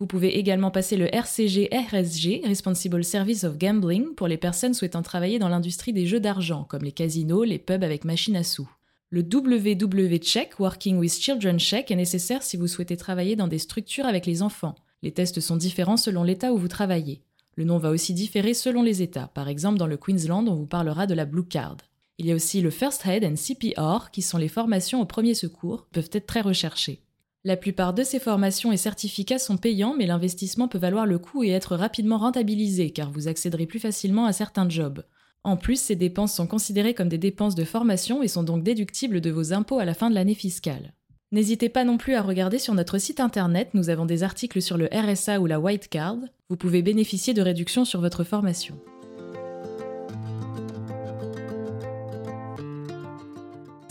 Vous 0.00 0.06
pouvez 0.06 0.38
également 0.38 0.70
passer 0.70 0.96
le 0.96 1.14
RCG 1.14 1.68
RSG, 1.72 2.46
Responsible 2.46 3.04
Service 3.04 3.44
of 3.44 3.58
Gambling, 3.58 4.14
pour 4.14 4.28
les 4.28 4.38
personnes 4.38 4.72
souhaitant 4.72 5.02
travailler 5.02 5.38
dans 5.38 5.50
l'industrie 5.50 5.92
des 5.92 6.06
jeux 6.06 6.20
d'argent, 6.20 6.64
comme 6.64 6.84
les 6.84 6.92
casinos, 6.92 7.44
les 7.44 7.58
pubs 7.58 7.84
avec 7.84 8.06
machines 8.06 8.36
à 8.36 8.42
sous. 8.42 8.70
Le 9.10 9.20
WW 9.20 10.16
Check, 10.18 10.58
Working 10.58 10.96
with 10.96 11.20
Children 11.20 11.58
Check, 11.58 11.90
est 11.90 11.96
nécessaire 11.96 12.42
si 12.42 12.56
vous 12.56 12.66
souhaitez 12.66 12.96
travailler 12.96 13.36
dans 13.36 13.48
des 13.48 13.58
structures 13.58 14.06
avec 14.06 14.24
les 14.24 14.40
enfants. 14.40 14.76
Les 15.02 15.12
tests 15.12 15.40
sont 15.40 15.56
différents 15.56 15.98
selon 15.98 16.22
l'État 16.22 16.52
où 16.52 16.56
vous 16.56 16.68
travaillez. 16.68 17.20
Le 17.56 17.64
nom 17.64 17.76
va 17.76 17.90
aussi 17.90 18.14
différer 18.14 18.54
selon 18.54 18.82
les 18.82 19.02
États. 19.02 19.26
Par 19.34 19.48
exemple, 19.48 19.78
dans 19.78 19.86
le 19.86 19.98
Queensland, 19.98 20.48
on 20.48 20.54
vous 20.54 20.66
parlera 20.66 21.06
de 21.06 21.14
la 21.14 21.26
Blue 21.26 21.44
Card. 21.44 21.76
Il 22.20 22.26
y 22.26 22.32
a 22.32 22.34
aussi 22.34 22.60
le 22.60 22.68
First 22.68 23.06
Aid 23.06 23.24
and 23.24 23.36
CPR, 23.36 24.10
qui 24.12 24.20
sont 24.20 24.36
les 24.36 24.48
formations 24.48 25.00
au 25.00 25.06
premier 25.06 25.32
secours, 25.32 25.86
peuvent 25.90 26.10
être 26.12 26.26
très 26.26 26.42
recherchées. 26.42 27.00
La 27.44 27.56
plupart 27.56 27.94
de 27.94 28.02
ces 28.02 28.18
formations 28.18 28.72
et 28.72 28.76
certificats 28.76 29.38
sont 29.38 29.56
payants, 29.56 29.94
mais 29.96 30.04
l'investissement 30.04 30.68
peut 30.68 30.76
valoir 30.76 31.06
le 31.06 31.18
coup 31.18 31.42
et 31.44 31.48
être 31.48 31.76
rapidement 31.76 32.18
rentabilisé, 32.18 32.90
car 32.90 33.10
vous 33.10 33.26
accéderez 33.26 33.64
plus 33.64 33.78
facilement 33.78 34.26
à 34.26 34.34
certains 34.34 34.68
jobs. 34.68 35.02
En 35.44 35.56
plus, 35.56 35.80
ces 35.80 35.96
dépenses 35.96 36.34
sont 36.34 36.46
considérées 36.46 36.92
comme 36.92 37.08
des 37.08 37.16
dépenses 37.16 37.54
de 37.54 37.64
formation 37.64 38.22
et 38.22 38.28
sont 38.28 38.42
donc 38.42 38.62
déductibles 38.62 39.22
de 39.22 39.30
vos 39.30 39.54
impôts 39.54 39.78
à 39.78 39.86
la 39.86 39.94
fin 39.94 40.10
de 40.10 40.14
l'année 40.14 40.34
fiscale. 40.34 40.92
N'hésitez 41.32 41.70
pas 41.70 41.84
non 41.84 41.96
plus 41.96 42.16
à 42.16 42.22
regarder 42.22 42.58
sur 42.58 42.74
notre 42.74 42.98
site 42.98 43.20
internet, 43.20 43.70
nous 43.72 43.88
avons 43.88 44.04
des 44.04 44.24
articles 44.24 44.60
sur 44.60 44.76
le 44.76 44.90
RSA 44.92 45.40
ou 45.40 45.46
la 45.46 45.58
White 45.58 45.88
Card. 45.88 46.18
Vous 46.50 46.56
pouvez 46.56 46.82
bénéficier 46.82 47.32
de 47.32 47.40
réductions 47.40 47.86
sur 47.86 48.02
votre 48.02 48.24
formation. 48.24 48.78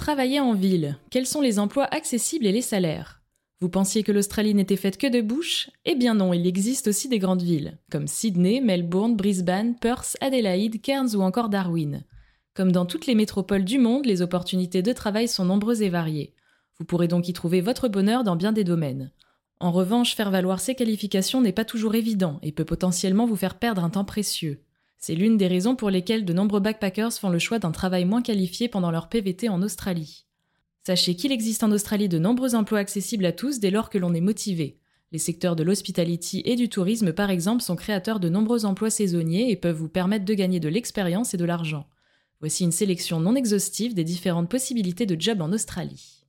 Travailler 0.10 0.40
en 0.40 0.56
ville. 0.56 0.98
Quels 1.12 1.28
sont 1.28 1.40
les 1.40 1.60
emplois 1.60 1.86
accessibles 1.94 2.48
et 2.48 2.52
les 2.52 2.64
salaires? 2.64 3.22
Vous 3.62 3.70
pensiez 3.70 4.02
que 4.02 4.12
l'Australie 4.12 4.56
n'était 4.56 4.76
faite 4.76 4.98
que 4.98 5.06
de 5.06 5.22
bouches? 5.22 5.70
Eh 5.86 5.94
bien 5.94 6.16
non, 6.16 6.34
il 6.34 6.48
existe 6.48 6.88
aussi 6.88 7.10
des 7.10 7.20
grandes 7.20 7.44
villes, 7.44 7.78
comme 7.92 8.08
Sydney, 8.08 8.60
Melbourne, 8.60 9.16
Brisbane, 9.16 9.76
Perth, 9.76 10.18
Adelaide, 10.20 10.82
Cairns 10.82 11.16
ou 11.16 11.22
encore 11.22 11.50
Darwin. 11.50 12.04
Comme 12.56 12.72
dans 12.72 12.88
toutes 12.88 13.06
les 13.06 13.14
métropoles 13.14 13.64
du 13.64 13.78
monde, 13.78 14.08
les 14.08 14.24
opportunités 14.24 14.82
de 14.82 14.94
travail 14.94 15.28
sont 15.28 15.46
nombreuses 15.46 15.84
et 15.84 15.90
variées. 15.90 16.34
Vous 16.80 16.86
pourrez 16.86 17.08
donc 17.08 17.28
y 17.28 17.34
trouver 17.34 17.62
votre 17.62 17.88
bonheur 17.88 18.24
dans 18.24 18.36
bien 18.36 18.52
des 18.52 18.64
domaines. 18.64 19.12
En 19.60 19.72
revanche, 19.72 20.16
faire 20.16 20.32
valoir 20.32 20.60
ces 20.60 20.74
qualifications 20.74 21.40
n'est 21.40 21.52
pas 21.52 21.66
toujours 21.66 21.94
évident 21.94 22.40
et 22.42 22.52
peut 22.52 22.66
potentiellement 22.66 23.28
vous 23.28 23.36
faire 23.36 23.60
perdre 23.60 23.84
un 23.84 23.92
temps 23.92 24.06
précieux. 24.06 24.64
C'est 25.00 25.16
l'une 25.16 25.38
des 25.38 25.48
raisons 25.48 25.76
pour 25.76 25.90
lesquelles 25.90 26.26
de 26.26 26.34
nombreux 26.34 26.60
backpackers 26.60 27.14
font 27.14 27.30
le 27.30 27.40
choix 27.40 27.58
d'un 27.58 27.72
travail 27.72 28.04
moins 28.04 28.22
qualifié 28.22 28.68
pendant 28.68 28.92
leur 28.92 29.08
PVT 29.08 29.48
en 29.48 29.62
Australie. 29.62 30.26
Sachez 30.86 31.16
qu'il 31.16 31.32
existe 31.32 31.64
en 31.64 31.72
Australie 31.72 32.10
de 32.10 32.20
nombreux 32.20 32.54
emplois 32.54 32.80
accessibles 32.80 33.26
à 33.26 33.32
tous 33.32 33.60
dès 33.60 33.72
lors 33.72 33.90
que 33.90 33.98
l'on 33.98 34.14
est 34.14 34.22
motivé. 34.22 34.78
Les 35.12 35.20
secteurs 35.20 35.56
de 35.56 35.64
l'hospitality 35.64 36.42
et 36.46 36.56
du 36.56 36.70
tourisme, 36.70 37.14
par 37.14 37.30
exemple, 37.30 37.64
sont 37.64 37.76
créateurs 37.76 38.20
de 38.20 38.30
nombreux 38.30 38.66
emplois 38.66 38.90
saisonniers 38.90 39.50
et 39.50 39.56
peuvent 39.56 39.76
vous 39.76 39.90
permettre 39.90 40.26
de 40.26 40.34
gagner 40.34 40.60
de 40.60 40.70
l'expérience 40.70 41.34
et 41.34 41.38
de 41.38 41.46
l'argent. 41.46 41.88
Voici 42.42 42.64
une 42.64 42.72
sélection 42.72 43.20
non 43.20 43.36
exhaustive 43.36 43.94
des 43.94 44.04
différentes 44.04 44.50
possibilités 44.50 45.06
de 45.06 45.20
job 45.20 45.42
en 45.42 45.52
Australie. 45.52 46.26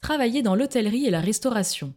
Travailler 0.00 0.42
dans 0.42 0.54
l'hôtellerie 0.54 1.06
et 1.06 1.10
la 1.10 1.20
restauration. 1.20 1.94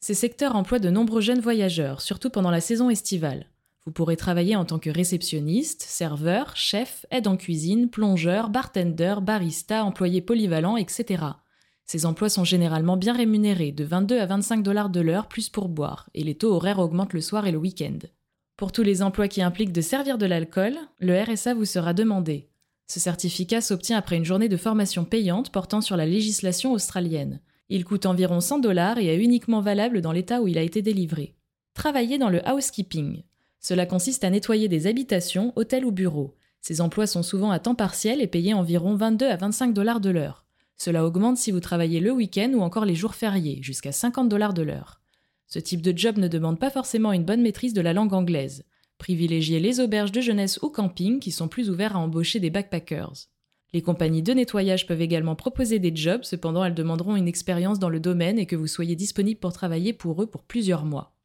Ces 0.00 0.14
secteurs 0.14 0.56
emploient 0.56 0.78
de 0.78 0.90
nombreux 0.90 1.20
jeunes 1.20 1.40
voyageurs, 1.40 2.00
surtout 2.00 2.30
pendant 2.30 2.50
la 2.50 2.60
saison 2.60 2.90
estivale. 2.90 3.46
Vous 3.86 3.92
pourrez 3.92 4.16
travailler 4.16 4.56
en 4.56 4.64
tant 4.64 4.80
que 4.80 4.90
réceptionniste, 4.90 5.82
serveur, 5.82 6.56
chef, 6.56 7.06
aide 7.12 7.28
en 7.28 7.36
cuisine, 7.36 7.88
plongeur, 7.88 8.50
bartender, 8.50 9.14
barista, 9.22 9.84
employé 9.84 10.20
polyvalent, 10.20 10.76
etc. 10.76 11.22
Ces 11.84 12.04
emplois 12.04 12.28
sont 12.28 12.42
généralement 12.42 12.96
bien 12.96 13.14
rémunérés, 13.16 13.70
de 13.70 13.84
22 13.84 14.18
à 14.18 14.26
25 14.26 14.64
dollars 14.64 14.90
de 14.90 15.00
l'heure 15.00 15.28
plus 15.28 15.48
pour 15.48 15.68
boire, 15.68 16.10
et 16.14 16.24
les 16.24 16.34
taux 16.34 16.52
horaires 16.52 16.80
augmentent 16.80 17.12
le 17.12 17.20
soir 17.20 17.46
et 17.46 17.52
le 17.52 17.58
week-end. 17.58 17.98
Pour 18.56 18.72
tous 18.72 18.82
les 18.82 19.02
emplois 19.02 19.28
qui 19.28 19.40
impliquent 19.40 19.72
de 19.72 19.80
servir 19.80 20.18
de 20.18 20.26
l'alcool, 20.26 20.74
le 20.98 21.22
RSA 21.22 21.54
vous 21.54 21.64
sera 21.64 21.94
demandé. 21.94 22.48
Ce 22.88 22.98
certificat 22.98 23.60
s'obtient 23.60 23.98
après 23.98 24.16
une 24.16 24.24
journée 24.24 24.48
de 24.48 24.56
formation 24.56 25.04
payante 25.04 25.52
portant 25.52 25.80
sur 25.80 25.96
la 25.96 26.06
législation 26.06 26.72
australienne. 26.72 27.40
Il 27.68 27.84
coûte 27.84 28.06
environ 28.06 28.40
100 28.40 28.58
dollars 28.58 28.98
et 28.98 29.06
est 29.06 29.22
uniquement 29.22 29.60
valable 29.60 30.00
dans 30.00 30.12
l'État 30.12 30.42
où 30.42 30.48
il 30.48 30.58
a 30.58 30.62
été 30.62 30.82
délivré. 30.82 31.36
Travailler 31.74 32.18
dans 32.18 32.30
le 32.30 32.40
housekeeping. 32.48 33.22
Cela 33.60 33.86
consiste 33.86 34.24
à 34.24 34.30
nettoyer 34.30 34.68
des 34.68 34.86
habitations, 34.86 35.52
hôtels 35.56 35.84
ou 35.84 35.92
bureaux. 35.92 36.36
Ces 36.60 36.80
emplois 36.80 37.06
sont 37.06 37.22
souvent 37.22 37.50
à 37.50 37.58
temps 37.58 37.74
partiel 37.74 38.20
et 38.20 38.26
payés 38.26 38.54
environ 38.54 38.96
22 38.96 39.26
à 39.26 39.36
25 39.36 39.72
dollars 39.72 40.00
de 40.00 40.10
l'heure. 40.10 40.44
Cela 40.76 41.06
augmente 41.06 41.38
si 41.38 41.50
vous 41.50 41.60
travaillez 41.60 42.00
le 42.00 42.12
week-end 42.12 42.52
ou 42.54 42.60
encore 42.60 42.84
les 42.84 42.94
jours 42.94 43.14
fériés, 43.14 43.58
jusqu'à 43.62 43.92
50 43.92 44.28
dollars 44.28 44.54
de 44.54 44.62
l'heure. 44.62 45.00
Ce 45.46 45.58
type 45.58 45.80
de 45.80 45.96
job 45.96 46.18
ne 46.18 46.28
demande 46.28 46.58
pas 46.58 46.70
forcément 46.70 47.12
une 47.12 47.24
bonne 47.24 47.42
maîtrise 47.42 47.72
de 47.72 47.80
la 47.80 47.92
langue 47.92 48.12
anglaise. 48.12 48.64
Privilégiez 48.98 49.60
les 49.60 49.80
auberges 49.80 50.12
de 50.12 50.20
jeunesse 50.20 50.58
ou 50.62 50.70
camping 50.70 51.20
qui 51.20 51.30
sont 51.30 51.48
plus 51.48 51.70
ouverts 51.70 51.96
à 51.96 52.00
embaucher 52.00 52.40
des 52.40 52.50
backpackers. 52.50 53.28
Les 53.72 53.82
compagnies 53.82 54.22
de 54.22 54.32
nettoyage 54.32 54.86
peuvent 54.86 55.02
également 55.02 55.34
proposer 55.34 55.78
des 55.78 55.94
jobs, 55.94 56.22
cependant 56.24 56.64
elles 56.64 56.74
demanderont 56.74 57.16
une 57.16 57.28
expérience 57.28 57.78
dans 57.78 57.88
le 57.88 58.00
domaine 58.00 58.38
et 58.38 58.46
que 58.46 58.56
vous 58.56 58.66
soyez 58.66 58.96
disponible 58.96 59.40
pour 59.40 59.52
travailler 59.52 59.92
pour 59.92 60.22
eux 60.22 60.26
pour 60.26 60.44
plusieurs 60.44 60.84
mois. 60.84 61.15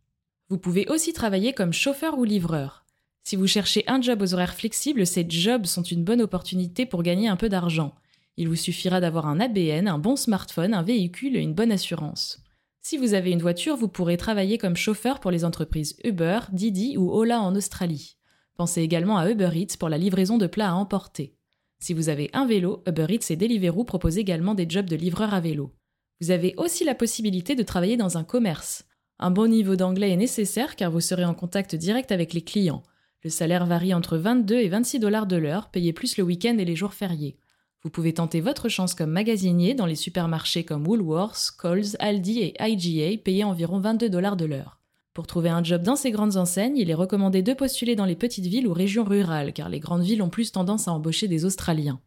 Vous 0.52 0.58
pouvez 0.58 0.86
aussi 0.90 1.14
travailler 1.14 1.54
comme 1.54 1.72
chauffeur 1.72 2.20
ou 2.20 2.26
livreur. 2.26 2.84
Si 3.24 3.38
vous 3.38 3.48
cherchez 3.48 3.86
un 3.88 4.02
job 4.02 4.22
aux 4.22 4.34
horaires 4.34 4.54
flexibles, 4.54 5.08
ces 5.08 5.26
jobs 5.30 5.66
sont 5.66 5.82
une 5.82 6.04
bonne 6.04 6.22
opportunité 6.22 6.86
pour 6.86 7.04
gagner 7.04 7.30
un 7.30 7.38
peu 7.38 7.48
d'argent. 7.48 7.96
Il 8.36 8.50
vous 8.50 8.58
suffira 8.58 9.00
d'avoir 9.00 9.28
un 9.28 9.40
ABN, 9.40 9.88
un 9.88 9.98
bon 9.98 10.18
smartphone, 10.18 10.74
un 10.74 10.84
véhicule 10.84 11.38
et 11.38 11.40
une 11.40 11.54
bonne 11.54 11.72
assurance. 11.72 12.44
Si 12.82 12.98
vous 12.98 13.14
avez 13.14 13.32
une 13.32 13.42
voiture, 13.42 13.78
vous 13.78 13.88
pourrez 13.88 14.18
travailler 14.18 14.58
comme 14.58 14.76
chauffeur 14.76 15.22
pour 15.22 15.32
les 15.32 15.46
entreprises 15.46 15.96
Uber, 16.04 16.42
Didi 16.52 16.98
ou 16.98 17.14
Ola 17.14 17.40
en 17.40 17.56
Australie. 17.56 18.18
Pensez 18.58 18.82
également 18.82 19.18
à 19.18 19.32
Uber 19.32 19.52
Eats 19.56 19.78
pour 19.80 19.88
la 19.88 19.98
livraison 19.98 20.38
de 20.38 20.48
plats 20.48 20.72
à 20.72 20.74
emporter. 20.74 21.34
Si 21.80 21.94
vous 21.94 22.10
avez 22.10 22.30
un 22.34 22.46
vélo, 22.46 22.84
Uber 22.86 23.08
Eats 23.08 23.32
et 23.32 23.38
Deliveroo 23.38 23.86
proposent 23.86 24.18
également 24.18 24.54
des 24.54 24.70
jobs 24.70 24.90
de 24.90 24.98
livreur 24.98 25.34
à 25.34 25.40
vélo. 25.40 25.72
Vous 26.20 26.30
avez 26.30 26.56
aussi 26.58 26.84
la 26.84 26.94
possibilité 26.94 27.56
de 27.56 27.64
travailler 27.64 27.96
dans 27.96 28.18
un 28.18 28.26
commerce. 28.26 28.84
Un 29.24 29.30
bon 29.30 29.48
niveau 29.48 29.76
d'anglais 29.76 30.10
est 30.10 30.18
nécessaire 30.18 30.76
car 30.76 30.90
vous 30.90 31.00
serez 31.00 31.26
en 31.26 31.36
contact 31.36 31.76
direct 31.76 32.12
avec 32.12 32.34
les 32.34 32.42
clients. 32.42 32.82
Le 33.24 33.30
salaire 33.30 33.68
varie 33.68 33.94
entre 33.94 34.18
22 34.18 34.56
et 34.56 34.68
26 34.68 34.98
dollars 34.98 35.28
de 35.28 35.36
l'heure, 35.36 35.70
payé 35.70 35.94
plus 35.94 36.18
le 36.18 36.24
week-end 36.24 36.58
et 36.58 36.66
les 36.66 36.76
jours 36.76 36.96
fériés. 36.96 37.38
Vous 37.84 37.92
pouvez 37.92 38.16
tenter 38.16 38.42
votre 38.42 38.68
chance 38.68 38.96
comme 38.96 39.12
magasinier 39.12 39.76
dans 39.76 39.86
les 39.86 39.96
supermarchés 39.96 40.64
comme 40.64 40.88
Woolworths, 40.88 41.52
Coles, 41.56 41.96
Aldi 42.00 42.40
et 42.40 42.56
IGA, 42.60 43.22
payés 43.22 43.44
environ 43.44 43.80
22 43.80 44.10
dollars 44.10 44.38
de 44.38 44.46
l'heure. 44.46 44.80
Pour 45.14 45.28
trouver 45.28 45.50
un 45.50 45.64
job 45.64 45.84
dans 45.84 45.96
ces 45.96 46.10
grandes 46.10 46.38
enseignes, 46.38 46.78
il 46.78 46.90
est 46.90 46.96
recommandé 46.96 47.44
de 47.44 47.54
postuler 47.54 47.96
dans 47.96 48.06
les 48.06 48.16
petites 48.16 48.48
villes 48.48 48.68
ou 48.68 48.74
régions 48.74 49.04
rurales, 49.04 49.54
car 49.54 49.70
les 49.70 49.80
grandes 49.80 50.04
villes 50.04 50.24
ont 50.24 50.30
plus 50.30 50.52
tendance 50.52 50.88
à 50.88 50.94
embaucher 50.94 51.28
des 51.28 51.46
Australiens. 51.46 52.00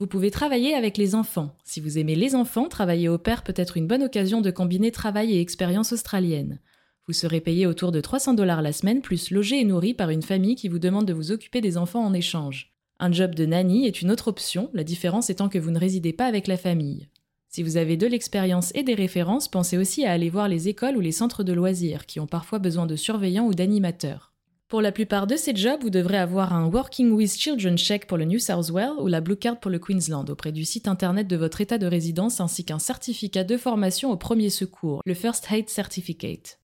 Vous 0.00 0.06
pouvez 0.06 0.30
travailler 0.30 0.74
avec 0.74 0.96
les 0.96 1.14
enfants. 1.14 1.54
Si 1.62 1.78
vous 1.78 1.98
aimez 1.98 2.14
les 2.14 2.34
enfants, 2.34 2.68
travailler 2.68 3.10
au 3.10 3.18
père 3.18 3.44
peut 3.44 3.52
être 3.54 3.76
une 3.76 3.86
bonne 3.86 4.02
occasion 4.02 4.40
de 4.40 4.50
combiner 4.50 4.90
travail 4.90 5.34
et 5.34 5.42
expérience 5.42 5.92
australienne. 5.92 6.58
Vous 7.06 7.12
serez 7.12 7.42
payé 7.42 7.66
autour 7.66 7.92
de 7.92 8.00
300 8.00 8.32
dollars 8.32 8.62
la 8.62 8.72
semaine, 8.72 9.02
plus 9.02 9.30
logé 9.30 9.60
et 9.60 9.64
nourri 9.64 9.92
par 9.92 10.08
une 10.08 10.22
famille 10.22 10.56
qui 10.56 10.68
vous 10.68 10.78
demande 10.78 11.04
de 11.04 11.12
vous 11.12 11.32
occuper 11.32 11.60
des 11.60 11.76
enfants 11.76 12.02
en 12.02 12.14
échange. 12.14 12.72
Un 12.98 13.12
job 13.12 13.34
de 13.34 13.44
nanny 13.44 13.86
est 13.86 14.00
une 14.00 14.10
autre 14.10 14.28
option, 14.28 14.70
la 14.72 14.84
différence 14.84 15.28
étant 15.28 15.50
que 15.50 15.58
vous 15.58 15.70
ne 15.70 15.78
résidez 15.78 16.14
pas 16.14 16.24
avec 16.24 16.46
la 16.46 16.56
famille. 16.56 17.08
Si 17.50 17.62
vous 17.62 17.76
avez 17.76 17.98
de 17.98 18.06
l'expérience 18.06 18.72
et 18.74 18.82
des 18.82 18.94
références, 18.94 19.48
pensez 19.48 19.76
aussi 19.76 20.06
à 20.06 20.12
aller 20.12 20.30
voir 20.30 20.48
les 20.48 20.68
écoles 20.68 20.96
ou 20.96 21.00
les 21.00 21.12
centres 21.12 21.44
de 21.44 21.52
loisirs, 21.52 22.06
qui 22.06 22.20
ont 22.20 22.26
parfois 22.26 22.58
besoin 22.58 22.86
de 22.86 22.96
surveillants 22.96 23.46
ou 23.46 23.52
d'animateurs. 23.52 24.29
Pour 24.70 24.82
la 24.82 24.92
plupart 24.92 25.26
de 25.26 25.34
ces 25.34 25.52
jobs, 25.52 25.82
vous 25.82 25.90
devrez 25.90 26.16
avoir 26.16 26.52
un 26.52 26.68
Working 26.68 27.10
with 27.10 27.36
Children 27.36 27.76
check 27.76 28.06
pour 28.06 28.16
le 28.16 28.24
New 28.24 28.38
South 28.38 28.70
Wales 28.70 29.00
ou 29.00 29.08
la 29.08 29.20
Blue 29.20 29.34
Card 29.34 29.58
pour 29.58 29.68
le 29.68 29.80
Queensland 29.80 30.30
auprès 30.30 30.52
du 30.52 30.64
site 30.64 30.86
internet 30.86 31.26
de 31.26 31.34
votre 31.34 31.60
état 31.60 31.76
de 31.76 31.88
résidence 31.88 32.40
ainsi 32.40 32.64
qu'un 32.64 32.78
certificat 32.78 33.42
de 33.42 33.56
formation 33.56 34.12
au 34.12 34.16
premier 34.16 34.48
secours, 34.48 35.02
le 35.04 35.14
First 35.14 35.48
Aid 35.50 35.68
Certificate. 35.68 36.60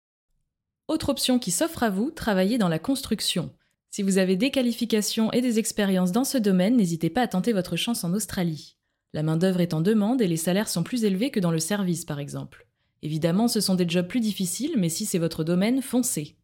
Autre 0.87 1.09
option 1.09 1.39
qui 1.39 1.49
s'offre 1.49 1.81
à 1.81 1.89
vous, 1.89 2.11
travailler 2.11 2.59
dans 2.59 2.69
la 2.69 2.77
construction. 2.77 3.49
Si 3.89 4.03
vous 4.03 4.19
avez 4.19 4.35
des 4.35 4.51
qualifications 4.51 5.31
et 5.31 5.41
des 5.41 5.57
expériences 5.57 6.11
dans 6.11 6.25
ce 6.25 6.37
domaine, 6.37 6.77
n'hésitez 6.77 7.09
pas 7.09 7.23
à 7.23 7.27
tenter 7.27 7.53
votre 7.53 7.75
chance 7.75 8.03
en 8.03 8.13
Australie. 8.13 8.77
La 9.13 9.23
main-d'œuvre 9.23 9.61
est 9.61 9.73
en 9.73 9.81
demande 9.81 10.21
et 10.21 10.27
les 10.27 10.37
salaires 10.37 10.69
sont 10.69 10.83
plus 10.83 11.05
élevés 11.05 11.31
que 11.31 11.39
dans 11.39 11.49
le 11.49 11.57
service, 11.57 12.05
par 12.05 12.19
exemple. 12.19 12.67
Évidemment, 13.01 13.47
ce 13.47 13.61
sont 13.61 13.73
des 13.73 13.89
jobs 13.89 14.07
plus 14.07 14.19
difficiles, 14.19 14.75
mais 14.77 14.89
si 14.89 15.07
c'est 15.07 15.17
votre 15.17 15.43
domaine, 15.43 15.81
foncez. 15.81 16.37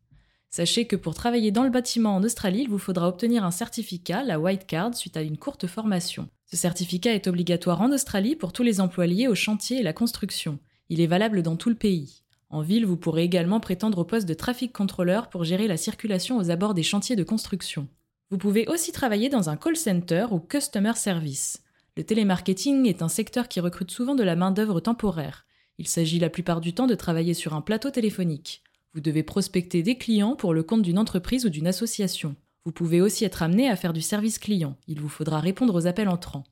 Sachez 0.54 0.86
que 0.86 0.98
pour 0.98 1.16
travailler 1.16 1.52
dans 1.52 1.64
le 1.64 1.70
bâtiment 1.70 2.14
en 2.14 2.24
Australie, 2.24 2.64
il 2.64 2.70
vous 2.70 2.78
faudra 2.78 3.08
obtenir 3.08 3.46
un 3.46 3.52
certificat, 3.52 4.22
la 4.26 4.38
White 4.38 4.68
Card, 4.68 4.94
suite 4.94 5.16
à 5.16 5.22
une 5.22 5.38
courte 5.38 5.66
formation. 5.66 6.28
Ce 6.46 6.58
certificat 6.58 7.14
est 7.14 7.28
obligatoire 7.28 7.80
en 7.80 7.94
Australie 7.94 8.36
pour 8.36 8.52
tous 8.52 8.62
les 8.62 8.82
employés 8.82 9.30
au 9.30 9.36
chantier 9.36 9.80
et 9.80 9.84
la 9.84 9.94
construction. 9.94 10.60
Il 10.90 11.00
est 11.00 11.08
valable 11.08 11.42
dans 11.42 11.56
tout 11.56 11.70
le 11.70 11.76
pays. 11.76 12.24
En 12.50 12.60
ville, 12.60 12.86
vous 12.86 12.98
pourrez 12.98 13.24
également 13.24 13.62
prétendre 13.62 14.00
au 14.00 14.04
poste 14.04 14.28
de 14.28 14.34
traffic 14.34 14.74
contrôleur 14.74 15.30
pour 15.30 15.46
gérer 15.46 15.70
la 15.70 15.78
circulation 15.78 16.38
aux 16.38 16.52
abords 16.52 16.74
des 16.74 16.84
chantiers 16.84 17.16
de 17.16 17.24
construction. 17.24 17.88
Vous 18.30 18.38
pouvez 18.38 18.68
aussi 18.68 18.92
travailler 18.92 19.30
dans 19.30 19.50
un 19.50 19.56
call 19.56 19.78
center 19.78 20.26
ou 20.32 20.40
customer 20.40 20.96
service. 20.96 21.64
Le 21.96 22.04
télémarketing 22.04 22.88
est 22.88 23.02
un 23.02 23.08
secteur 23.08 23.48
qui 23.48 23.62
recrute 23.62 23.92
souvent 23.92 24.16
de 24.16 24.24
la 24.24 24.36
main-d'œuvre 24.36 24.82
temporaire. 24.82 25.46
Il 25.78 25.88
s'agit 25.88 26.20
la 26.20 26.30
plupart 26.30 26.60
du 26.60 26.74
temps 26.74 26.88
de 26.88 26.96
travailler 26.96 27.34
sur 27.34 27.54
un 27.54 27.62
plateau 27.62 27.90
téléphonique. 27.90 28.64
Vous 28.94 29.02
devez 29.02 29.24
prospecter 29.24 29.84
des 29.84 29.96
clients 29.96 30.36
pour 30.36 30.54
le 30.54 30.64
compte 30.64 30.82
d'une 30.82 31.00
entreprise 31.00 31.46
ou 31.46 31.50
d'une 31.50 31.68
association. 31.68 32.36
Vous 32.66 32.74
pouvez 32.74 33.00
aussi 33.00 33.24
être 33.24 33.42
amené 33.42 33.70
à 33.70 33.78
faire 33.78 33.94
du 33.94 34.02
service 34.02 34.38
client. 34.38 34.76
Il 34.88 35.00
vous 35.00 35.08
faudra 35.08 35.40
répondre 35.40 35.74
aux 35.74 35.88
appels 35.88 36.10
entrants. 36.10 36.44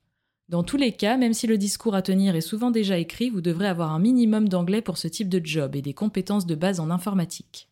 Dans 0.48 0.64
tous 0.64 0.78
les 0.78 0.94
cas, 0.94 1.18
même 1.18 1.34
si 1.34 1.48
le 1.48 1.58
discours 1.58 1.96
à 1.96 2.02
tenir 2.02 2.36
est 2.36 2.42
souvent 2.42 2.72
déjà 2.72 2.98
écrit, 2.98 3.30
vous 3.30 3.42
devrez 3.42 3.68
avoir 3.68 3.92
un 3.92 4.00
minimum 4.00 4.50
d'anglais 4.50 4.82
pour 4.82 4.98
ce 4.98 5.08
type 5.08 5.30
de 5.30 5.40
job 5.46 5.76
et 5.76 5.82
des 5.82 5.94
compétences 5.94 6.48
de 6.48 6.56
base 6.56 6.80
en 6.80 6.90
informatique. 6.90 7.68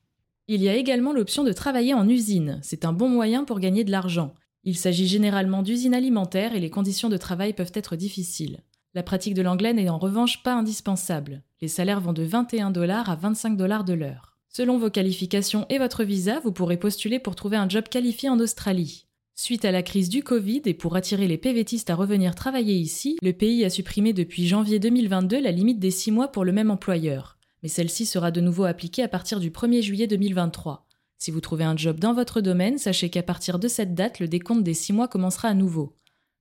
Il 0.48 0.62
y 0.62 0.70
a 0.70 0.76
également 0.76 1.14
l'option 1.14 1.44
de 1.44 1.54
travailler 1.54 1.94
en 1.94 2.08
usine. 2.08 2.60
C'est 2.62 2.86
un 2.86 2.94
bon 2.94 3.10
moyen 3.10 3.46
pour 3.46 3.60
gagner 3.60 3.84
de 3.84 3.92
l'argent. 3.92 4.34
Il 4.64 4.78
s'agit 4.78 5.08
généralement 5.08 5.64
d'usines 5.64 5.96
alimentaires 5.96 6.54
et 6.54 6.60
les 6.60 6.70
conditions 6.70 7.10
de 7.10 7.18
travail 7.18 7.54
peuvent 7.54 7.72
être 7.74 7.96
difficiles. 7.96 8.60
La 8.94 9.04
pratique 9.04 9.34
de 9.34 9.42
l'anglais 9.42 9.74
n'est 9.74 9.90
en 9.90 9.98
revanche 9.98 10.44
pas 10.44 10.54
indispensable. 10.54 11.42
Les 11.62 11.68
salaires 11.68 12.02
vont 12.02 12.14
de 12.14 12.24
21 12.24 12.72
dollars 12.72 13.10
à 13.10 13.16
25 13.16 13.58
dollars 13.58 13.86
de 13.86 13.94
l'heure. 13.94 14.37
Selon 14.58 14.80
vos 14.80 14.90
qualifications 14.90 15.68
et 15.70 15.78
votre 15.78 16.04
visa, 16.04 16.40
vous 16.40 16.52
pourrez 16.52 16.78
postuler 16.78 17.20
pour 17.20 17.36
trouver 17.36 17.58
un 17.58 17.70
job 17.70 17.88
qualifié 17.88 18.28
en 18.28 18.40
Australie. 18.40 19.06
Suite 19.36 19.66
à 19.66 19.72
la 19.72 19.84
crise 19.84 20.10
du 20.10 20.24
Covid 20.24 20.64
et 20.66 20.74
pour 20.74 20.96
attirer 20.96 21.28
les 21.28 21.38
PVTistes 21.38 21.92
à 21.92 21.96
revenir 21.96 22.34
travailler 22.34 22.74
ici, 22.74 23.20
le 23.22 23.34
pays 23.34 23.64
a 23.66 23.70
supprimé 23.70 24.14
depuis 24.14 24.48
janvier 24.48 24.80
2022 24.80 25.40
la 25.40 25.52
limite 25.52 25.78
des 25.78 25.92
6 25.92 26.10
mois 26.10 26.30
pour 26.30 26.44
le 26.44 26.54
même 26.54 26.72
employeur. 26.72 27.38
Mais 27.62 27.70
celle-ci 27.70 28.08
sera 28.08 28.32
de 28.32 28.42
nouveau 28.42 28.64
appliquée 28.64 29.04
à 29.04 29.08
partir 29.08 29.40
du 29.40 29.52
1er 29.52 29.84
juillet 29.84 30.08
2023. 30.08 30.88
Si 31.20 31.30
vous 31.30 31.40
trouvez 31.40 31.64
un 31.64 31.78
job 31.78 32.00
dans 32.00 32.16
votre 32.16 32.42
domaine, 32.42 32.80
sachez 32.80 33.12
qu'à 33.12 33.22
partir 33.22 33.60
de 33.60 33.68
cette 33.68 33.94
date, 33.94 34.20
le 34.20 34.28
décompte 34.28 34.64
des 34.64 34.74
6 34.74 34.92
mois 34.92 35.08
commencera 35.08 35.50
à 35.50 35.54
nouveau. 35.54 35.96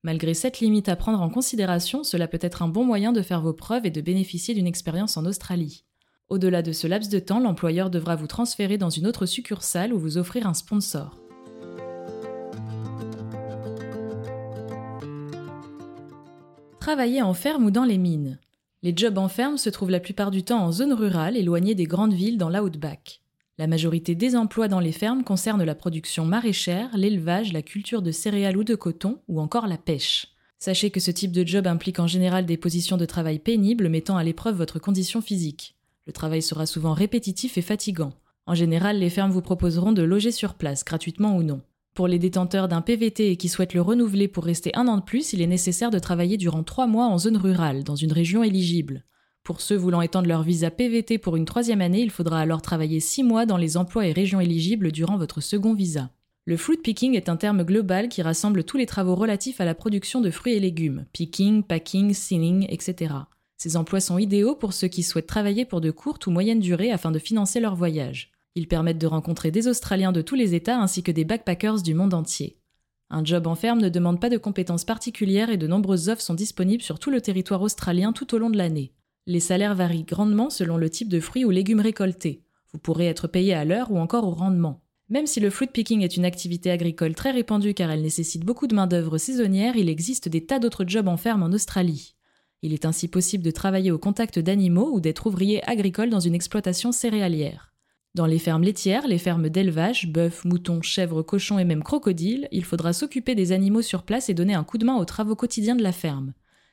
Malgré 0.04 0.32
cette 0.32 0.60
limite 0.60 0.88
à 0.88 0.96
prendre 0.96 1.20
en 1.20 1.28
considération, 1.28 2.02
cela 2.02 2.28
peut 2.28 2.38
être 2.40 2.62
un 2.62 2.68
bon 2.68 2.86
moyen 2.86 3.12
de 3.12 3.20
faire 3.20 3.42
vos 3.42 3.52
preuves 3.52 3.84
et 3.84 3.90
de 3.90 4.00
bénéficier 4.00 4.54
d'une 4.54 4.66
expérience 4.66 5.18
en 5.18 5.26
Australie. 5.26 5.84
Au-delà 6.28 6.60
de 6.60 6.72
ce 6.72 6.88
laps 6.88 7.08
de 7.08 7.20
temps, 7.20 7.38
l'employeur 7.38 7.88
devra 7.88 8.16
vous 8.16 8.26
transférer 8.26 8.78
dans 8.78 8.90
une 8.90 9.06
autre 9.06 9.26
succursale 9.26 9.92
ou 9.92 9.98
vous 9.98 10.18
offrir 10.18 10.48
un 10.48 10.54
sponsor. 10.54 11.20
Travailler 16.80 17.22
en 17.22 17.32
ferme 17.32 17.66
ou 17.66 17.70
dans 17.70 17.84
les 17.84 17.98
mines. 17.98 18.40
Les 18.82 18.92
jobs 18.96 19.18
en 19.18 19.28
ferme 19.28 19.56
se 19.56 19.70
trouvent 19.70 19.90
la 19.90 20.00
plupart 20.00 20.32
du 20.32 20.42
temps 20.42 20.64
en 20.64 20.72
zone 20.72 20.92
rurale, 20.92 21.36
éloignée 21.36 21.76
des 21.76 21.84
grandes 21.84 22.12
villes 22.12 22.38
dans 22.38 22.50
l'outback. 22.50 23.22
La 23.58 23.68
majorité 23.68 24.16
des 24.16 24.34
emplois 24.34 24.68
dans 24.68 24.80
les 24.80 24.92
fermes 24.92 25.22
concernent 25.22 25.64
la 25.64 25.74
production 25.76 26.24
maraîchère, 26.24 26.90
l'élevage, 26.96 27.52
la 27.52 27.62
culture 27.62 28.02
de 28.02 28.10
céréales 28.10 28.56
ou 28.56 28.64
de 28.64 28.74
coton, 28.74 29.20
ou 29.28 29.40
encore 29.40 29.68
la 29.68 29.78
pêche. 29.78 30.26
Sachez 30.58 30.90
que 30.90 31.00
ce 31.00 31.10
type 31.12 31.32
de 31.32 31.46
job 31.46 31.66
implique 31.66 32.00
en 32.00 32.06
général 32.06 32.46
des 32.46 32.56
positions 32.56 32.96
de 32.96 33.06
travail 33.06 33.38
pénibles 33.38 33.88
mettant 33.88 34.16
à 34.16 34.24
l'épreuve 34.24 34.56
votre 34.56 34.78
condition 34.78 35.22
physique. 35.22 35.75
Le 36.06 36.12
travail 36.12 36.42
sera 36.42 36.66
souvent 36.66 36.92
répétitif 36.92 37.58
et 37.58 37.62
fatigant. 37.62 38.12
En 38.46 38.54
général, 38.54 38.98
les 38.98 39.10
fermes 39.10 39.32
vous 39.32 39.42
proposeront 39.42 39.92
de 39.92 40.02
loger 40.02 40.30
sur 40.30 40.54
place, 40.54 40.84
gratuitement 40.84 41.36
ou 41.36 41.42
non. 41.42 41.62
Pour 41.94 42.06
les 42.06 42.18
détenteurs 42.18 42.68
d'un 42.68 42.82
PVT 42.82 43.32
et 43.32 43.36
qui 43.36 43.48
souhaitent 43.48 43.74
le 43.74 43.80
renouveler 43.80 44.28
pour 44.28 44.44
rester 44.44 44.70
un 44.76 44.86
an 44.86 44.98
de 44.98 45.02
plus, 45.02 45.32
il 45.32 45.42
est 45.42 45.46
nécessaire 45.46 45.90
de 45.90 45.98
travailler 45.98 46.36
durant 46.36 46.62
trois 46.62 46.86
mois 46.86 47.06
en 47.06 47.18
zone 47.18 47.36
rurale, 47.36 47.82
dans 47.82 47.96
une 47.96 48.12
région 48.12 48.42
éligible. 48.42 49.04
Pour 49.42 49.60
ceux 49.60 49.76
voulant 49.76 50.02
étendre 50.02 50.28
leur 50.28 50.42
visa 50.42 50.70
PVT 50.70 51.18
pour 51.18 51.36
une 51.36 51.44
troisième 51.44 51.80
année, 51.80 52.02
il 52.02 52.10
faudra 52.10 52.40
alors 52.40 52.62
travailler 52.62 53.00
six 53.00 53.22
mois 53.22 53.46
dans 53.46 53.56
les 53.56 53.76
emplois 53.76 54.06
et 54.06 54.12
régions 54.12 54.40
éligibles 54.40 54.92
durant 54.92 55.16
votre 55.16 55.40
second 55.40 55.72
visa. 55.72 56.10
Le 56.44 56.56
fruit 56.56 56.76
picking 56.76 57.14
est 57.16 57.28
un 57.28 57.36
terme 57.36 57.64
global 57.64 58.08
qui 58.08 58.22
rassemble 58.22 58.62
tous 58.62 58.76
les 58.76 58.86
travaux 58.86 59.16
relatifs 59.16 59.60
à 59.60 59.64
la 59.64 59.74
production 59.74 60.20
de 60.20 60.30
fruits 60.30 60.54
et 60.54 60.60
légumes, 60.60 61.06
picking, 61.12 61.64
packing, 61.64 62.12
sealing, 62.12 62.66
etc. 62.68 63.14
Ces 63.56 63.76
emplois 63.76 64.00
sont 64.00 64.18
idéaux 64.18 64.54
pour 64.54 64.72
ceux 64.72 64.88
qui 64.88 65.02
souhaitent 65.02 65.26
travailler 65.26 65.64
pour 65.64 65.80
de 65.80 65.90
courtes 65.90 66.26
ou 66.26 66.30
moyennes 66.30 66.60
durées 66.60 66.92
afin 66.92 67.10
de 67.10 67.18
financer 67.18 67.60
leur 67.60 67.74
voyage. 67.74 68.32
Ils 68.54 68.68
permettent 68.68 68.98
de 68.98 69.06
rencontrer 69.06 69.50
des 69.50 69.68
Australiens 69.68 70.12
de 70.12 70.22
tous 70.22 70.34
les 70.34 70.54
États 70.54 70.80
ainsi 70.80 71.02
que 71.02 71.12
des 71.12 71.24
backpackers 71.24 71.82
du 71.82 71.94
monde 71.94 72.14
entier. 72.14 72.58
Un 73.08 73.24
job 73.24 73.46
en 73.46 73.54
ferme 73.54 73.80
ne 73.80 73.88
demande 73.88 74.20
pas 74.20 74.30
de 74.30 74.38
compétences 74.38 74.84
particulières 74.84 75.50
et 75.50 75.56
de 75.56 75.66
nombreuses 75.66 76.08
offres 76.08 76.22
sont 76.22 76.34
disponibles 76.34 76.82
sur 76.82 76.98
tout 76.98 77.10
le 77.10 77.20
territoire 77.20 77.62
australien 77.62 78.12
tout 78.12 78.34
au 78.34 78.38
long 78.38 78.50
de 78.50 78.56
l'année. 78.56 78.92
Les 79.26 79.40
salaires 79.40 79.74
varient 79.74 80.04
grandement 80.04 80.50
selon 80.50 80.76
le 80.76 80.90
type 80.90 81.08
de 81.08 81.20
fruits 81.20 81.44
ou 81.44 81.50
légumes 81.50 81.80
récoltés. 81.80 82.42
Vous 82.72 82.78
pourrez 82.78 83.06
être 83.06 83.28
payé 83.28 83.54
à 83.54 83.64
l'heure 83.64 83.92
ou 83.92 83.98
encore 83.98 84.26
au 84.26 84.32
rendement. 84.32 84.82
Même 85.08 85.26
si 85.26 85.38
le 85.38 85.50
fruit 85.50 85.68
picking 85.68 86.02
est 86.02 86.16
une 86.16 86.24
activité 86.24 86.70
agricole 86.70 87.14
très 87.14 87.30
répandue 87.30 87.74
car 87.74 87.90
elle 87.90 88.02
nécessite 88.02 88.44
beaucoup 88.44 88.66
de 88.66 88.74
main-d'œuvre 88.74 89.18
saisonnière, 89.18 89.76
il 89.76 89.88
existe 89.88 90.28
des 90.28 90.44
tas 90.44 90.58
d'autres 90.58 90.84
jobs 90.86 91.06
en 91.06 91.16
ferme 91.16 91.44
en 91.44 91.52
Australie. 91.52 92.15
Il 92.62 92.72
est 92.72 92.84
ainsi 92.84 93.08
possible 93.08 93.44
de 93.44 93.50
travailler 93.50 93.90
au 93.90 93.98
contact 93.98 94.38
d'animaux 94.38 94.90
ou 94.92 95.00
d'être 95.00 95.26
ouvrier 95.26 95.62
agricole 95.68 96.10
dans 96.10 96.20
une 96.20 96.34
exploitation 96.34 96.92
céréalière. 96.92 97.72
Dans 98.14 98.26
les 98.26 98.38
fermes 98.38 98.62
laitières, 98.62 99.06
les 99.06 99.18
fermes 99.18 99.50
d'élevage, 99.50 100.08
bœufs, 100.08 100.44
moutons, 100.44 100.80
chèvres, 100.80 101.22
cochons 101.22 101.58
et 101.58 101.64
même 101.64 101.82
crocodiles, 101.82 102.48
il 102.50 102.64
faudra 102.64 102.94
s'occuper 102.94 103.34
des 103.34 103.52
animaux 103.52 103.82
sur 103.82 104.04
place 104.04 104.30
et 104.30 104.34
donner 104.34 104.54
un 104.54 104.64
coup 104.64 104.78
de 104.78 104.86
main 104.86 104.96
aux 104.96 105.04
travaux 105.04 105.36
quotidiens 105.36 105.76
de 105.76 105.82
la 105.82 105.92
ferme. 105.92 106.32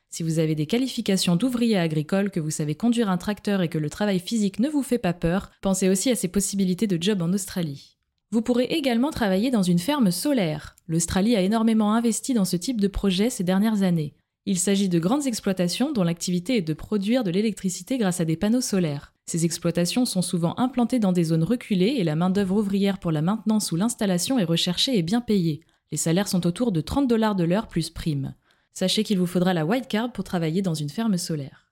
Si 0.10 0.24
vous 0.24 0.40
avez 0.40 0.56
des 0.56 0.68
qualifications 0.68 1.36
d'ouvrier 1.36 1.76
agricole, 1.76 2.32
que 2.32 2.40
vous 2.40 2.52
savez 2.52 2.76
conduire 2.76 3.10
un 3.10 3.18
tracteur 3.18 3.62
et 3.62 3.68
que 3.68 3.78
le 3.78 3.90
travail 3.90 4.20
physique 4.20 4.60
ne 4.60 4.70
vous 4.70 4.84
fait 4.84 5.00
pas 5.00 5.12
peur, 5.12 5.52
pensez 5.62 5.90
aussi 5.90 6.10
à 6.12 6.16
ces 6.16 6.28
possibilités 6.30 6.88
de 6.88 7.02
job 7.02 7.22
en 7.22 7.34
Australie. 7.34 7.98
Vous 8.32 8.42
pourrez 8.42 8.66
également 8.66 9.12
travailler 9.12 9.52
dans 9.52 9.64
une 9.64 9.80
ferme 9.80 10.12
solaire. 10.12 10.76
L'Australie 10.88 11.36
a 11.36 11.42
énormément 11.42 11.94
investi 11.94 12.34
dans 12.34 12.46
ce 12.46 12.56
type 12.56 12.80
de 12.80 12.88
projet 12.88 13.30
ces 13.30 13.44
dernières 13.44 13.84
années. 13.84 14.16
Il 14.46 14.60
s'agit 14.60 14.90
de 14.90 15.00
grandes 15.00 15.28
exploitations 15.28 15.94
dont 15.94 16.04
l'activité 16.04 16.58
est 16.58 16.62
de 16.62 16.74
produire 16.74 17.24
de 17.24 17.32
l'électricité 17.32 17.98
grâce 17.98 18.20
à 18.20 18.26
des 18.26 18.36
panneaux 18.36 18.62
solaires. 18.62 19.14
Ces 19.26 19.46
exploitations 19.46 20.06
sont 20.06 20.22
souvent 20.22 20.54
implantées 20.58 21.00
dans 21.00 21.14
des 21.14 21.24
zones 21.26 21.44
reculées 21.44 21.96
et 21.98 22.04
la 22.04 22.16
main-d'œuvre 22.16 22.58
ouvrière 22.58 23.00
pour 23.00 23.12
la 23.12 23.22
maintenance 23.22 23.72
ou 23.72 23.78
l'installation 23.78 24.38
est 24.40 24.44
recherchée 24.44 24.98
et 24.98 25.02
bien 25.02 25.22
payée. 25.22 25.62
Les 25.92 25.98
salaires 25.98 26.28
sont 26.28 26.46
autour 26.46 26.72
de 26.72 26.82
30 26.82 27.08
dollars 27.08 27.36
de 27.36 27.46
l'heure 27.46 27.68
plus 27.68 27.90
prime 27.90 28.34
sachez 28.74 29.04
qu'il 29.04 29.20
vous 29.20 29.28
faudra 29.28 29.54
la 29.54 29.66
white 29.66 29.88
card 29.88 30.12
pour 30.12 30.24
travailler 30.24 30.62
dans 30.62 30.74
une 30.74 30.90
ferme 30.90 31.18
solaire. 31.18 31.72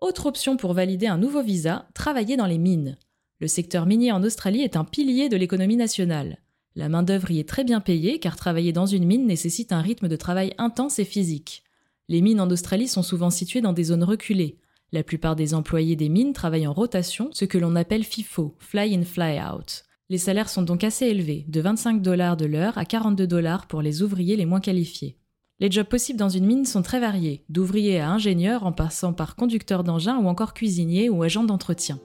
Autre 0.00 0.26
option 0.26 0.56
pour 0.56 0.74
valider 0.74 1.06
un 1.06 1.18
nouveau 1.18 1.42
visa, 1.42 1.88
travailler 1.94 2.36
dans 2.36 2.46
les 2.46 2.58
mines. 2.58 2.98
Le 3.40 3.48
secteur 3.48 3.86
minier 3.86 4.12
en 4.12 4.22
Australie 4.22 4.62
est 4.62 4.76
un 4.76 4.84
pilier 4.84 5.28
de 5.28 5.36
l'économie 5.36 5.76
nationale. 5.76 6.38
La 6.74 6.88
main-d'œuvre 6.88 7.30
y 7.30 7.40
est 7.40 7.48
très 7.48 7.64
bien 7.64 7.80
payée 7.80 8.18
car 8.18 8.36
travailler 8.36 8.72
dans 8.72 8.86
une 8.86 9.06
mine 9.06 9.26
nécessite 9.26 9.72
un 9.72 9.80
rythme 9.80 10.08
de 10.08 10.16
travail 10.16 10.54
intense 10.58 10.98
et 10.98 11.04
physique. 11.04 11.64
Les 12.12 12.20
mines 12.20 12.42
en 12.42 12.50
Australie 12.50 12.88
sont 12.88 13.02
souvent 13.02 13.30
situées 13.30 13.62
dans 13.62 13.72
des 13.72 13.84
zones 13.84 14.04
reculées. 14.04 14.58
La 14.92 15.02
plupart 15.02 15.34
des 15.34 15.54
employés 15.54 15.96
des 15.96 16.10
mines 16.10 16.34
travaillent 16.34 16.66
en 16.66 16.74
rotation, 16.74 17.30
ce 17.32 17.46
que 17.46 17.56
l'on 17.56 17.74
appelle 17.74 18.04
FIFO, 18.04 18.54
Fly 18.58 18.94
in 18.94 19.02
Fly 19.02 19.40
Out. 19.40 19.84
Les 20.10 20.18
salaires 20.18 20.50
sont 20.50 20.60
donc 20.60 20.84
assez 20.84 21.06
élevés, 21.06 21.46
de 21.48 21.62
25 21.62 22.02
dollars 22.02 22.36
de 22.36 22.44
l'heure 22.44 22.76
à 22.76 22.84
42 22.84 23.26
dollars 23.26 23.66
pour 23.66 23.80
les 23.80 24.02
ouvriers 24.02 24.36
les 24.36 24.44
moins 24.44 24.60
qualifiés. 24.60 25.16
Les 25.58 25.70
jobs 25.70 25.86
possibles 25.86 26.18
dans 26.18 26.28
une 26.28 26.44
mine 26.44 26.66
sont 26.66 26.82
très 26.82 27.00
variés, 27.00 27.46
d'ouvrier 27.48 27.98
à 27.98 28.10
ingénieur 28.10 28.66
en 28.66 28.72
passant 28.72 29.14
par 29.14 29.34
conducteur 29.34 29.82
d'engin 29.82 30.18
ou 30.18 30.28
encore 30.28 30.52
cuisinier 30.52 31.08
ou 31.08 31.22
agent 31.22 31.44
d'entretien. 31.44 31.98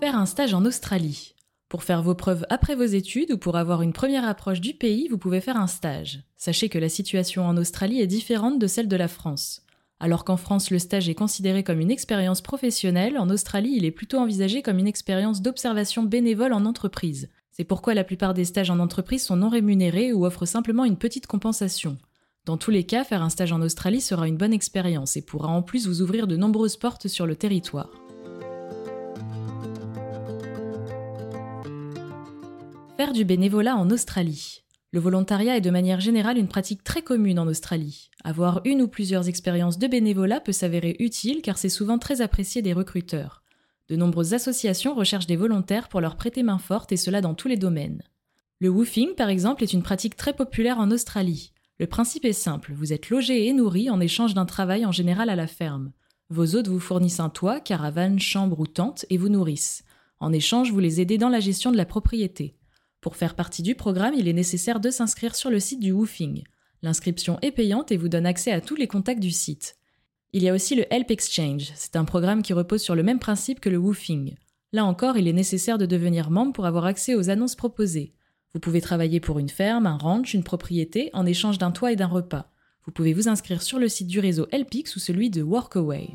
Faire 0.00 0.18
un 0.18 0.26
stage 0.26 0.54
en 0.54 0.64
Australie. 0.64 1.33
Pour 1.74 1.82
faire 1.82 2.04
vos 2.04 2.14
preuves 2.14 2.46
après 2.50 2.76
vos 2.76 2.84
études 2.84 3.32
ou 3.32 3.36
pour 3.36 3.56
avoir 3.56 3.82
une 3.82 3.92
première 3.92 4.28
approche 4.28 4.60
du 4.60 4.74
pays, 4.74 5.08
vous 5.08 5.18
pouvez 5.18 5.40
faire 5.40 5.56
un 5.56 5.66
stage. 5.66 6.20
Sachez 6.36 6.68
que 6.68 6.78
la 6.78 6.88
situation 6.88 7.44
en 7.44 7.56
Australie 7.56 8.00
est 8.00 8.06
différente 8.06 8.60
de 8.60 8.68
celle 8.68 8.86
de 8.86 8.94
la 8.94 9.08
France. 9.08 9.66
Alors 9.98 10.24
qu'en 10.24 10.36
France, 10.36 10.70
le 10.70 10.78
stage 10.78 11.08
est 11.08 11.16
considéré 11.16 11.64
comme 11.64 11.80
une 11.80 11.90
expérience 11.90 12.42
professionnelle, 12.42 13.18
en 13.18 13.28
Australie, 13.28 13.74
il 13.74 13.84
est 13.84 13.90
plutôt 13.90 14.18
envisagé 14.18 14.62
comme 14.62 14.78
une 14.78 14.86
expérience 14.86 15.42
d'observation 15.42 16.04
bénévole 16.04 16.52
en 16.52 16.64
entreprise, 16.64 17.28
c'est 17.50 17.64
pourquoi 17.64 17.94
la 17.94 18.04
plupart 18.04 18.34
des 18.34 18.44
stages 18.44 18.70
en 18.70 18.78
entreprise 18.78 19.24
sont 19.24 19.34
non 19.34 19.48
rémunérés 19.48 20.12
ou 20.12 20.26
offrent 20.26 20.46
simplement 20.46 20.84
une 20.84 20.96
petite 20.96 21.26
compensation. 21.26 21.98
Dans 22.44 22.56
tous 22.56 22.70
les 22.70 22.84
cas, 22.84 23.02
faire 23.02 23.22
un 23.22 23.30
stage 23.30 23.50
en 23.50 23.62
Australie 23.62 24.00
sera 24.00 24.28
une 24.28 24.36
bonne 24.36 24.52
expérience 24.52 25.16
et 25.16 25.22
pourra 25.22 25.48
en 25.48 25.62
plus 25.62 25.88
vous 25.88 26.02
ouvrir 26.02 26.28
de 26.28 26.36
nombreuses 26.36 26.76
portes 26.76 27.08
sur 27.08 27.26
le 27.26 27.34
territoire. 27.34 27.90
Faire 32.96 33.12
du 33.12 33.24
bénévolat 33.24 33.74
en 33.74 33.90
Australie. 33.90 34.62
Le 34.92 35.00
volontariat 35.00 35.56
est 35.56 35.60
de 35.60 35.70
manière 35.70 35.98
générale 35.98 36.38
une 36.38 36.46
pratique 36.46 36.84
très 36.84 37.02
commune 37.02 37.40
en 37.40 37.48
Australie. 37.48 38.08
Avoir 38.22 38.60
une 38.64 38.82
ou 38.82 38.86
plusieurs 38.86 39.28
expériences 39.28 39.80
de 39.80 39.88
bénévolat 39.88 40.38
peut 40.38 40.52
s'avérer 40.52 40.94
utile 41.00 41.42
car 41.42 41.58
c'est 41.58 41.68
souvent 41.68 41.98
très 41.98 42.20
apprécié 42.20 42.62
des 42.62 42.72
recruteurs. 42.72 43.42
De 43.88 43.96
nombreuses 43.96 44.32
associations 44.32 44.94
recherchent 44.94 45.26
des 45.26 45.34
volontaires 45.34 45.88
pour 45.88 46.00
leur 46.00 46.14
prêter 46.14 46.44
main 46.44 46.58
forte 46.58 46.92
et 46.92 46.96
cela 46.96 47.20
dans 47.20 47.34
tous 47.34 47.48
les 47.48 47.56
domaines. 47.56 48.00
Le 48.60 48.68
woofing, 48.68 49.16
par 49.16 49.28
exemple, 49.28 49.64
est 49.64 49.72
une 49.72 49.82
pratique 49.82 50.14
très 50.14 50.32
populaire 50.32 50.78
en 50.78 50.92
Australie. 50.92 51.50
Le 51.80 51.88
principe 51.88 52.24
est 52.24 52.32
simple, 52.32 52.72
vous 52.76 52.92
êtes 52.92 53.10
logé 53.10 53.48
et 53.48 53.52
nourri 53.52 53.90
en 53.90 53.98
échange 53.98 54.34
d'un 54.34 54.46
travail 54.46 54.86
en 54.86 54.92
général 54.92 55.30
à 55.30 55.36
la 55.36 55.48
ferme. 55.48 55.90
Vos 56.30 56.54
hôtes 56.54 56.68
vous 56.68 56.78
fournissent 56.78 57.18
un 57.18 57.28
toit, 57.28 57.58
caravane, 57.58 58.20
chambre 58.20 58.60
ou 58.60 58.68
tente 58.68 59.04
et 59.10 59.18
vous 59.18 59.30
nourrissent. 59.30 59.82
En 60.20 60.32
échange, 60.32 60.70
vous 60.70 60.78
les 60.78 61.00
aidez 61.00 61.18
dans 61.18 61.28
la 61.28 61.40
gestion 61.40 61.72
de 61.72 61.76
la 61.76 61.86
propriété. 61.86 62.54
Pour 63.04 63.16
faire 63.16 63.34
partie 63.34 63.62
du 63.62 63.74
programme, 63.74 64.14
il 64.16 64.28
est 64.28 64.32
nécessaire 64.32 64.80
de 64.80 64.88
s'inscrire 64.88 65.34
sur 65.34 65.50
le 65.50 65.60
site 65.60 65.78
du 65.78 65.92
woofing. 65.92 66.42
L'inscription 66.80 67.38
est 67.42 67.50
payante 67.50 67.92
et 67.92 67.98
vous 67.98 68.08
donne 68.08 68.24
accès 68.24 68.50
à 68.50 68.62
tous 68.62 68.76
les 68.76 68.86
contacts 68.86 69.20
du 69.20 69.30
site. 69.30 69.76
Il 70.32 70.42
y 70.42 70.48
a 70.48 70.54
aussi 70.54 70.74
le 70.74 70.90
Help 70.90 71.10
Exchange, 71.10 71.70
c'est 71.74 71.96
un 71.96 72.06
programme 72.06 72.40
qui 72.40 72.54
repose 72.54 72.80
sur 72.80 72.94
le 72.94 73.02
même 73.02 73.18
principe 73.18 73.60
que 73.60 73.68
le 73.68 73.76
woofing. 73.76 74.36
Là 74.72 74.86
encore, 74.86 75.18
il 75.18 75.28
est 75.28 75.34
nécessaire 75.34 75.76
de 75.76 75.84
devenir 75.84 76.30
membre 76.30 76.54
pour 76.54 76.64
avoir 76.64 76.86
accès 76.86 77.14
aux 77.14 77.28
annonces 77.28 77.56
proposées. 77.56 78.14
Vous 78.54 78.60
pouvez 78.60 78.80
travailler 78.80 79.20
pour 79.20 79.38
une 79.38 79.50
ferme, 79.50 79.86
un 79.86 79.98
ranch, 79.98 80.32
une 80.32 80.42
propriété 80.42 81.10
en 81.12 81.26
échange 81.26 81.58
d'un 81.58 81.72
toit 81.72 81.92
et 81.92 81.96
d'un 81.96 82.06
repas. 82.06 82.50
Vous 82.86 82.92
pouvez 82.92 83.12
vous 83.12 83.28
inscrire 83.28 83.60
sur 83.60 83.78
le 83.78 83.90
site 83.90 84.08
du 84.08 84.18
réseau 84.18 84.46
Helpix 84.50 84.96
ou 84.96 84.98
celui 84.98 85.28
de 85.28 85.42
Workaway. 85.42 86.08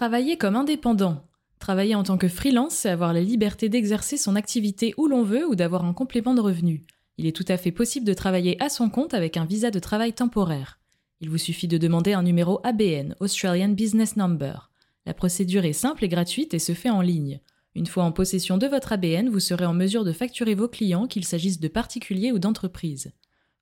Travailler 0.00 0.38
comme 0.38 0.56
indépendant. 0.56 1.26
Travailler 1.58 1.94
en 1.94 2.04
tant 2.04 2.16
que 2.16 2.26
freelance, 2.26 2.72
c'est 2.72 2.88
avoir 2.88 3.12
la 3.12 3.20
liberté 3.20 3.68
d'exercer 3.68 4.16
son 4.16 4.34
activité 4.34 4.94
où 4.96 5.06
l'on 5.06 5.22
veut 5.22 5.46
ou 5.46 5.54
d'avoir 5.54 5.84
un 5.84 5.92
complément 5.92 6.32
de 6.32 6.40
revenus. 6.40 6.80
Il 7.18 7.26
est 7.26 7.36
tout 7.36 7.44
à 7.48 7.58
fait 7.58 7.70
possible 7.70 8.06
de 8.06 8.14
travailler 8.14 8.56
à 8.62 8.70
son 8.70 8.88
compte 8.88 9.12
avec 9.12 9.36
un 9.36 9.44
visa 9.44 9.70
de 9.70 9.78
travail 9.78 10.14
temporaire. 10.14 10.78
Il 11.20 11.28
vous 11.28 11.36
suffit 11.36 11.68
de 11.68 11.76
demander 11.76 12.14
un 12.14 12.22
numéro 12.22 12.60
ABN, 12.64 13.14
Australian 13.20 13.68
Business 13.68 14.16
Number. 14.16 14.70
La 15.04 15.12
procédure 15.12 15.66
est 15.66 15.74
simple 15.74 16.02
et 16.06 16.08
gratuite 16.08 16.54
et 16.54 16.58
se 16.58 16.72
fait 16.72 16.88
en 16.88 17.02
ligne. 17.02 17.38
Une 17.74 17.86
fois 17.86 18.04
en 18.04 18.12
possession 18.12 18.56
de 18.56 18.68
votre 18.68 18.94
ABN, 18.94 19.28
vous 19.28 19.38
serez 19.38 19.66
en 19.66 19.74
mesure 19.74 20.04
de 20.04 20.12
facturer 20.12 20.54
vos 20.54 20.68
clients, 20.68 21.08
qu'il 21.08 21.26
s'agisse 21.26 21.60
de 21.60 21.68
particuliers 21.68 22.32
ou 22.32 22.38
d'entreprises. 22.38 23.12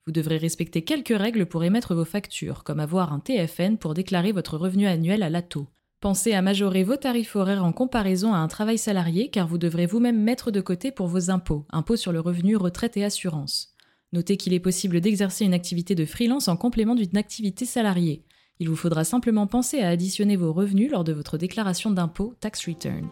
Vous 0.06 0.12
devrez 0.12 0.36
respecter 0.36 0.82
quelques 0.82 1.18
règles 1.18 1.46
pour 1.46 1.64
émettre 1.64 1.96
vos 1.96 2.04
factures, 2.04 2.62
comme 2.62 2.78
avoir 2.78 3.12
un 3.12 3.18
TFN 3.18 3.76
pour 3.76 3.92
déclarer 3.92 4.30
votre 4.30 4.56
revenu 4.56 4.86
annuel 4.86 5.24
à 5.24 5.30
l'ATO. 5.30 5.66
Pensez 6.00 6.32
à 6.32 6.42
majorer 6.42 6.84
vos 6.84 6.94
tarifs 6.94 7.34
horaires 7.34 7.64
en 7.64 7.72
comparaison 7.72 8.32
à 8.32 8.38
un 8.38 8.46
travail 8.46 8.78
salarié 8.78 9.30
car 9.30 9.48
vous 9.48 9.58
devrez 9.58 9.86
vous-même 9.86 10.22
mettre 10.22 10.52
de 10.52 10.60
côté 10.60 10.92
pour 10.92 11.08
vos 11.08 11.28
impôts, 11.28 11.66
impôts 11.70 11.96
sur 11.96 12.12
le 12.12 12.20
revenu, 12.20 12.54
retraite 12.54 12.96
et 12.96 13.04
assurance. 13.04 13.74
Notez 14.12 14.36
qu'il 14.36 14.54
est 14.54 14.60
possible 14.60 15.00
d'exercer 15.00 15.44
une 15.44 15.54
activité 15.54 15.96
de 15.96 16.04
freelance 16.04 16.46
en 16.46 16.56
complément 16.56 16.94
d'une 16.94 17.16
activité 17.16 17.64
salariée. 17.64 18.24
Il 18.60 18.68
vous 18.68 18.76
faudra 18.76 19.02
simplement 19.02 19.48
penser 19.48 19.80
à 19.80 19.88
additionner 19.88 20.36
vos 20.36 20.52
revenus 20.52 20.88
lors 20.88 21.02
de 21.02 21.12
votre 21.12 21.36
déclaration 21.36 21.90
d'impôt 21.90 22.32
tax 22.38 22.64
return. 22.68 23.08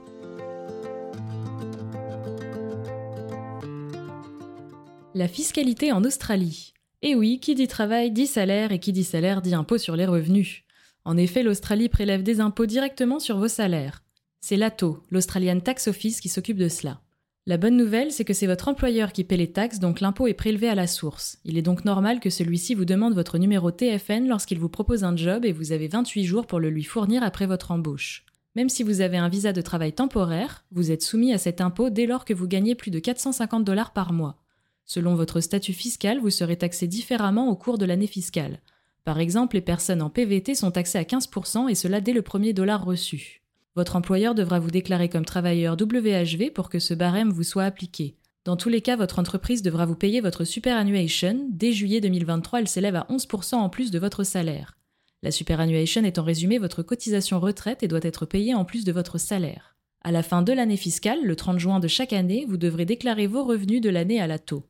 La 5.13 5.27
fiscalité 5.27 5.91
en 5.91 6.05
Australie. 6.05 6.73
Eh 7.03 7.17
oui, 7.17 7.41
qui 7.41 7.57
dit 7.57 7.67
travail 7.67 8.13
dit 8.13 8.29
salaire 8.29 8.71
et 8.71 8.79
qui 8.79 8.93
dit 8.93 9.05
salaire 9.05 9.43
dit 9.43 9.55
impôt 9.55 9.79
sur 9.79 9.97
les 9.97 10.07
revenus. 10.07 10.66
En 11.07 11.17
effet, 11.17 11.45
l'Australie 11.45 11.89
prélève 11.89 12.25
des 12.25 12.41
impôts 12.41 12.67
directement 12.67 13.21
sur 13.21 13.39
vos 13.39 13.47
salaires. 13.47 14.03
C'est 14.41 14.57
l'ATO, 14.57 15.05
l'Australian 15.13 15.61
Tax 15.61 15.87
Office, 15.87 16.21
qui 16.21 16.29
s'occupe 16.29 16.57
de 16.57 16.69
cela. 16.69 17.01
La 17.47 17.59
bonne 17.59 17.77
nouvelle, 17.77 18.11
c'est 18.11 18.25
que 18.25 18.35
c'est 18.35 18.49
votre 18.49 18.67
employeur 18.67 19.13
qui 19.13 19.23
paie 19.23 19.37
les 19.37 19.53
taxes, 19.53 19.79
donc 19.79 20.01
l'impôt 20.01 20.27
est 20.27 20.35
prélevé 20.35 20.69
à 20.69 20.75
la 20.75 20.89
source. 20.89 21.39
Il 21.45 21.57
est 21.57 21.63
donc 21.63 21.85
normal 21.85 22.19
que 22.19 22.29
celui-ci 22.29 22.75
vous 22.75 22.85
demande 22.85 23.15
votre 23.15 23.39
numéro 23.39 23.71
TFN 23.71 24.27
lorsqu'il 24.27 24.59
vous 24.59 24.69
propose 24.69 25.05
un 25.05 25.17
job 25.17 25.45
et 25.45 25.53
vous 25.53 25.71
avez 25.71 25.87
28 25.87 26.25
jours 26.25 26.45
pour 26.49 26.59
le 26.59 26.71
lui 26.71 26.83
fournir 26.83 27.23
après 27.23 27.47
votre 27.47 27.71
embauche. 27.71 28.25
Même 28.57 28.69
si 28.69 28.83
vous 28.83 29.01
avez 29.01 29.17
un 29.17 29.29
visa 29.29 29.53
de 29.53 29.63
travail 29.63 29.93
temporaire, 29.93 30.65
vous 30.73 30.91
êtes 30.91 31.03
soumis 31.03 31.33
à 31.33 31.39
cet 31.39 31.61
impôt 31.61 31.89
dès 31.89 32.07
lors 32.07 32.25
que 32.25 32.35
vous 32.35 32.49
gagnez 32.49 32.75
plus 32.75 32.91
de 32.91 32.99
450 32.99 33.63
dollars 33.63 33.93
par 33.93 34.13
mois. 34.13 34.43
Selon 34.85 35.15
votre 35.15 35.41
statut 35.41 35.73
fiscal, 35.73 36.19
vous 36.19 36.31
serez 36.31 36.57
taxé 36.57 36.89
différemment 36.89 37.49
au 37.49 37.55
cours 37.55 37.79
de 37.79 37.85
l'année 37.85 38.09
fiscale. 38.09 38.61
Par 39.07 39.21
exemple, 39.21 39.55
les 39.55 39.63
personnes 39.63 40.03
en 40.03 40.11
PVT 40.11 40.57
sont 40.57 40.73
taxées 40.73 40.99
à 40.99 41.05
15% 41.05 41.71
et 41.71 41.77
cela 41.77 42.01
dès 42.01 42.13
le 42.13 42.23
premier 42.23 42.53
dollar 42.53 42.85
reçu. 42.85 43.41
Votre 43.77 43.95
employeur 43.95 44.35
devra 44.35 44.59
vous 44.59 44.73
déclarer 44.73 45.09
comme 45.09 45.25
travailleur 45.25 45.77
WHV 45.81 46.51
pour 46.53 46.69
que 46.69 46.81
ce 46.81 46.93
barème 46.93 47.31
vous 47.31 47.45
soit 47.45 47.63
appliqué. 47.63 48.17
Dans 48.45 48.57
tous 48.57 48.69
les 48.69 48.81
cas, 48.81 48.97
votre 48.97 49.21
entreprise 49.21 49.63
devra 49.63 49.87
vous 49.87 49.95
payer 49.95 50.21
votre 50.21 50.43
superannuation. 50.43 51.47
Dès 51.53 51.73
juillet 51.73 52.01
2023, 52.01 52.59
elle 52.59 52.69
s'élève 52.69 52.97
à 52.97 53.07
11% 53.09 53.55
en 53.55 53.69
plus 53.69 53.93
de 53.93 54.01
votre 54.01 54.25
salaire. 54.25 54.77
La 55.23 55.31
superannuation 55.31 56.03
est 56.03 56.19
en 56.19 56.25
résumé 56.25 56.59
votre 56.59 56.83
cotisation 56.83 57.39
retraite 57.39 57.85
et 57.85 57.89
doit 57.89 58.01
être 58.03 58.27
payée 58.27 58.55
en 58.55 58.65
plus 58.65 58.85
de 58.85 58.91
votre 58.91 59.19
salaire. 59.19 59.77
À 60.03 60.11
la 60.11 60.25
fin 60.25 60.43
de 60.43 60.53
l'année 60.53 60.77
fiscale, 60.77 61.23
le 61.23 61.37
30 61.37 61.61
juin 61.61 61.79
de 61.79 61.87
chaque 61.87 62.13
année, 62.13 62.45
vous 62.49 62.57
devrez 62.57 62.87
déclarer 62.87 63.29
vos 63.29 63.45
revenus 63.45 63.81
de 63.81 63.89
l'année 63.89 64.21
à 64.21 64.27
la 64.27 64.41
taux. 64.41 64.65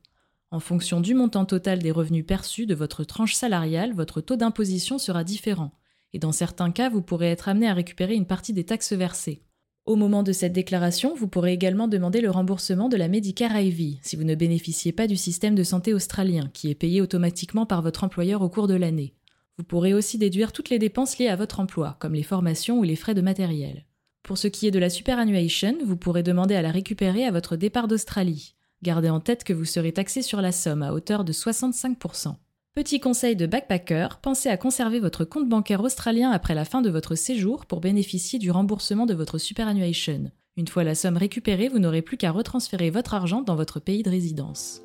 En 0.51 0.59
fonction 0.59 1.01
du 1.01 1.13
montant 1.13 1.45
total 1.45 1.79
des 1.79 1.91
revenus 1.91 2.25
perçus 2.25 2.65
de 2.65 2.75
votre 2.75 3.03
tranche 3.03 3.33
salariale, 3.33 3.93
votre 3.93 4.21
taux 4.21 4.37
d'imposition 4.37 4.97
sera 4.97 5.23
différent 5.23 5.71
et 6.13 6.19
dans 6.19 6.31
certains 6.31 6.71
cas, 6.71 6.89
vous 6.89 7.01
pourrez 7.01 7.27
être 7.27 7.49
amené 7.49 7.67
à 7.67 7.73
récupérer 7.73 8.15
une 8.15 8.25
partie 8.25 8.53
des 8.53 8.63
taxes 8.63 8.93
versées. 8.93 9.43
Au 9.85 9.95
moment 9.95 10.23
de 10.23 10.33
cette 10.33 10.53
déclaration, 10.53 11.15
vous 11.15 11.27
pourrez 11.27 11.53
également 11.53 11.87
demander 11.87 12.21
le 12.21 12.29
remboursement 12.29 12.89
de 12.89 12.97
la 12.97 13.07
Medicare 13.07 13.57
IV 13.57 13.99
si 14.01 14.15
vous 14.15 14.23
ne 14.23 14.35
bénéficiez 14.35 14.91
pas 14.91 15.07
du 15.07 15.15
système 15.15 15.55
de 15.55 15.63
santé 15.63 15.93
australien, 15.93 16.49
qui 16.53 16.69
est 16.69 16.75
payé 16.75 17.01
automatiquement 17.01 17.65
par 17.65 17.81
votre 17.81 18.03
employeur 18.03 18.41
au 18.41 18.49
cours 18.49 18.67
de 18.67 18.73
l'année. 18.73 19.13
Vous 19.57 19.63
pourrez 19.63 19.93
aussi 19.93 20.17
déduire 20.17 20.51
toutes 20.51 20.69
les 20.69 20.79
dépenses 20.79 21.17
liées 21.17 21.29
à 21.29 21.35
votre 21.35 21.59
emploi, 21.59 21.95
comme 21.99 22.13
les 22.13 22.23
formations 22.23 22.79
ou 22.79 22.83
les 22.83 22.95
frais 22.95 23.15
de 23.15 23.21
matériel. 23.21 23.85
Pour 24.23 24.37
ce 24.37 24.47
qui 24.47 24.67
est 24.67 24.71
de 24.71 24.79
la 24.79 24.89
superannuation, 24.89 25.77
vous 25.85 25.97
pourrez 25.97 26.21
demander 26.21 26.55
à 26.55 26.61
la 26.61 26.71
récupérer 26.71 27.25
à 27.25 27.31
votre 27.31 27.55
départ 27.55 27.87
d'Australie. 27.87 28.56
Gardez 28.83 29.09
en 29.09 29.19
tête 29.19 29.43
que 29.43 29.53
vous 29.53 29.65
serez 29.65 29.91
taxé 29.91 30.21
sur 30.21 30.39
la 30.39 30.51
somme 30.51 30.83
à 30.83 30.93
hauteur 30.93 31.23
de 31.23 31.33
65%. 31.33 32.35
Petit 32.75 32.99
conseil 32.99 33.35
de 33.35 33.47
backpacker, 33.47 34.19
pensez 34.21 34.49
à 34.49 34.57
conserver 34.57 34.99
votre 34.99 35.25
compte 35.25 35.49
bancaire 35.49 35.81
australien 35.81 36.29
après 36.29 36.53
la 36.53 36.63
fin 36.63 36.83
de 36.83 36.91
votre 36.91 37.15
séjour 37.15 37.65
pour 37.65 37.81
bénéficier 37.81 38.37
du 38.37 38.51
remboursement 38.51 39.07
de 39.07 39.15
votre 39.15 39.39
superannuation. 39.39 40.29
Une 40.57 40.67
fois 40.67 40.83
la 40.83 40.93
somme 40.93 41.17
récupérée, 41.17 41.69
vous 41.69 41.79
n'aurez 41.79 42.03
plus 42.03 42.17
qu'à 42.17 42.29
retransférer 42.29 42.91
votre 42.91 43.15
argent 43.15 43.41
dans 43.41 43.55
votre 43.55 43.79
pays 43.79 44.03
de 44.03 44.11
résidence. 44.11 44.83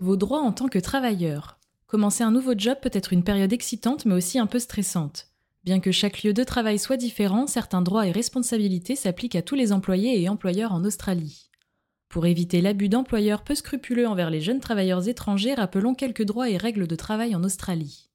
Vos 0.00 0.16
droits 0.16 0.40
en 0.40 0.52
tant 0.52 0.68
que 0.68 0.78
travailleur. 0.78 1.58
Commencer 1.86 2.24
un 2.24 2.30
nouveau 2.30 2.54
job 2.56 2.78
peut 2.80 2.90
être 2.94 3.12
une 3.12 3.24
période 3.24 3.52
excitante 3.52 4.06
mais 4.06 4.14
aussi 4.14 4.38
un 4.38 4.46
peu 4.46 4.58
stressante. 4.58 5.27
Bien 5.68 5.80
que 5.80 5.92
chaque 5.92 6.22
lieu 6.22 6.32
de 6.32 6.44
travail 6.44 6.78
soit 6.78 6.96
différent, 6.96 7.46
certains 7.46 7.82
droits 7.82 8.06
et 8.06 8.10
responsabilités 8.10 8.96
s'appliquent 8.96 9.36
à 9.36 9.42
tous 9.42 9.54
les 9.54 9.70
employés 9.70 10.18
et 10.18 10.30
employeurs 10.30 10.72
en 10.72 10.82
Australie. 10.82 11.50
Pour 12.08 12.24
éviter 12.24 12.62
l'abus 12.62 12.88
d'employeurs 12.88 13.44
peu 13.44 13.54
scrupuleux 13.54 14.08
envers 14.08 14.30
les 14.30 14.40
jeunes 14.40 14.60
travailleurs 14.60 15.06
étrangers, 15.08 15.52
rappelons 15.52 15.92
quelques 15.92 16.24
droits 16.24 16.48
et 16.48 16.56
règles 16.56 16.86
de 16.86 16.96
travail 16.96 17.34
en 17.34 17.44
Australie. 17.44 18.08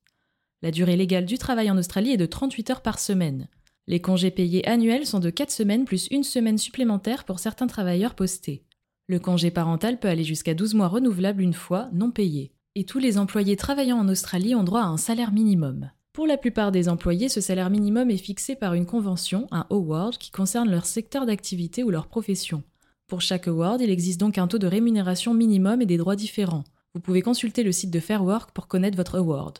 La 0.63 0.71
durée 0.71 0.95
légale 0.95 1.27
du 1.27 1.37
travail 1.37 1.69
en 1.69 1.77
Australie 1.77 2.13
est 2.13 2.17
de 2.17 2.25
38 2.25 2.71
heures 2.71 2.81
par 2.81 2.97
semaine. 2.97 3.47
Les 3.85 4.01
congés 4.01 4.31
payés 4.31 4.67
annuels 4.67 5.05
sont 5.05 5.19
de 5.19 5.29
4 5.29 5.51
semaines 5.51 5.85
plus 5.85 6.07
une 6.09 6.23
semaine 6.23 6.57
supplémentaire 6.57 7.23
pour 7.23 7.37
certains 7.37 7.67
travailleurs 7.67 8.15
postés. 8.15 8.63
Le 9.05 9.19
congé 9.19 9.51
parental 9.51 9.99
peut 9.99 10.07
aller 10.07 10.23
jusqu'à 10.23 10.55
12 10.55 10.73
mois 10.73 10.87
renouvelables 10.87 11.43
une 11.43 11.53
fois, 11.53 11.87
non 11.93 12.09
payés. 12.09 12.51
Et 12.73 12.85
tous 12.85 12.97
les 12.97 13.19
employés 13.19 13.57
travaillant 13.57 13.99
en 13.99 14.09
Australie 14.09 14.55
ont 14.55 14.63
droit 14.63 14.81
à 14.81 14.87
un 14.87 14.97
salaire 14.97 15.31
minimum. 15.31 15.91
Pour 16.13 16.27
la 16.27 16.37
plupart 16.37 16.71
des 16.71 16.89
employés, 16.89 17.27
ce 17.27 17.41
salaire 17.41 17.71
minimum 17.71 18.11
est 18.11 18.17
fixé 18.17 18.55
par 18.55 18.75
une 18.75 18.85
convention, 18.85 19.47
un 19.49 19.65
award, 19.71 20.19
qui 20.19 20.29
concerne 20.29 20.69
leur 20.69 20.85
secteur 20.85 21.25
d'activité 21.25 21.83
ou 21.83 21.89
leur 21.89 22.05
profession. 22.05 22.61
Pour 23.07 23.19
chaque 23.19 23.47
award, 23.47 23.81
il 23.81 23.89
existe 23.89 24.19
donc 24.19 24.37
un 24.37 24.47
taux 24.47 24.59
de 24.59 24.67
rémunération 24.67 25.33
minimum 25.33 25.81
et 25.81 25.87
des 25.87 25.97
droits 25.97 26.15
différents. 26.15 26.65
Vous 26.93 27.01
pouvez 27.01 27.23
consulter 27.23 27.63
le 27.63 27.71
site 27.71 27.89
de 27.89 27.99
Fairwork 27.99 28.51
pour 28.51 28.67
connaître 28.67 28.95
votre 28.95 29.15
award. 29.17 29.57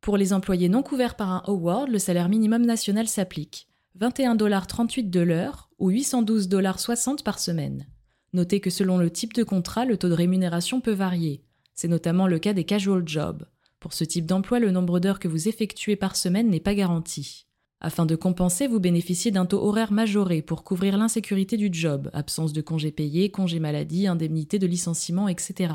Pour 0.00 0.16
les 0.16 0.32
employés 0.32 0.68
non 0.68 0.84
couverts 0.84 1.16
par 1.16 1.28
un 1.28 1.42
award, 1.48 1.88
le 1.88 1.98
salaire 1.98 2.28
minimum 2.28 2.64
national 2.64 3.08
s'applique 3.08 3.66
21,38$ 3.98 5.10
de 5.10 5.20
l'heure 5.20 5.70
ou 5.80 5.90
812,60$ 5.90 7.24
par 7.24 7.40
semaine. 7.40 7.84
Notez 8.32 8.60
que 8.60 8.70
selon 8.70 8.98
le 8.98 9.10
type 9.10 9.32
de 9.32 9.42
contrat, 9.42 9.84
le 9.84 9.96
taux 9.96 10.08
de 10.08 10.14
rémunération 10.14 10.80
peut 10.80 10.92
varier. 10.92 11.42
C'est 11.74 11.88
notamment 11.88 12.28
le 12.28 12.38
cas 12.38 12.52
des 12.52 12.64
casual 12.64 13.02
jobs. 13.08 13.44
Pour 13.80 13.92
ce 13.92 14.04
type 14.04 14.26
d'emploi, 14.26 14.58
le 14.58 14.70
nombre 14.70 15.00
d'heures 15.00 15.20
que 15.20 15.28
vous 15.28 15.48
effectuez 15.48 15.96
par 15.96 16.16
semaine 16.16 16.48
n'est 16.48 16.60
pas 16.60 16.74
garanti. 16.74 17.46
Afin 17.80 18.06
de 18.06 18.16
compenser, 18.16 18.66
vous 18.66 18.80
bénéficiez 18.80 19.30
d'un 19.30 19.44
taux 19.44 19.62
horaire 19.62 19.92
majoré 19.92 20.40
pour 20.40 20.64
couvrir 20.64 20.96
l'insécurité 20.96 21.56
du 21.56 21.68
job, 21.70 22.10
absence 22.14 22.52
de 22.52 22.62
congés 22.62 22.90
payés, 22.90 23.30
congés 23.30 23.60
maladie, 23.60 24.06
indemnité 24.06 24.58
de 24.58 24.66
licenciement, 24.66 25.28
etc. 25.28 25.74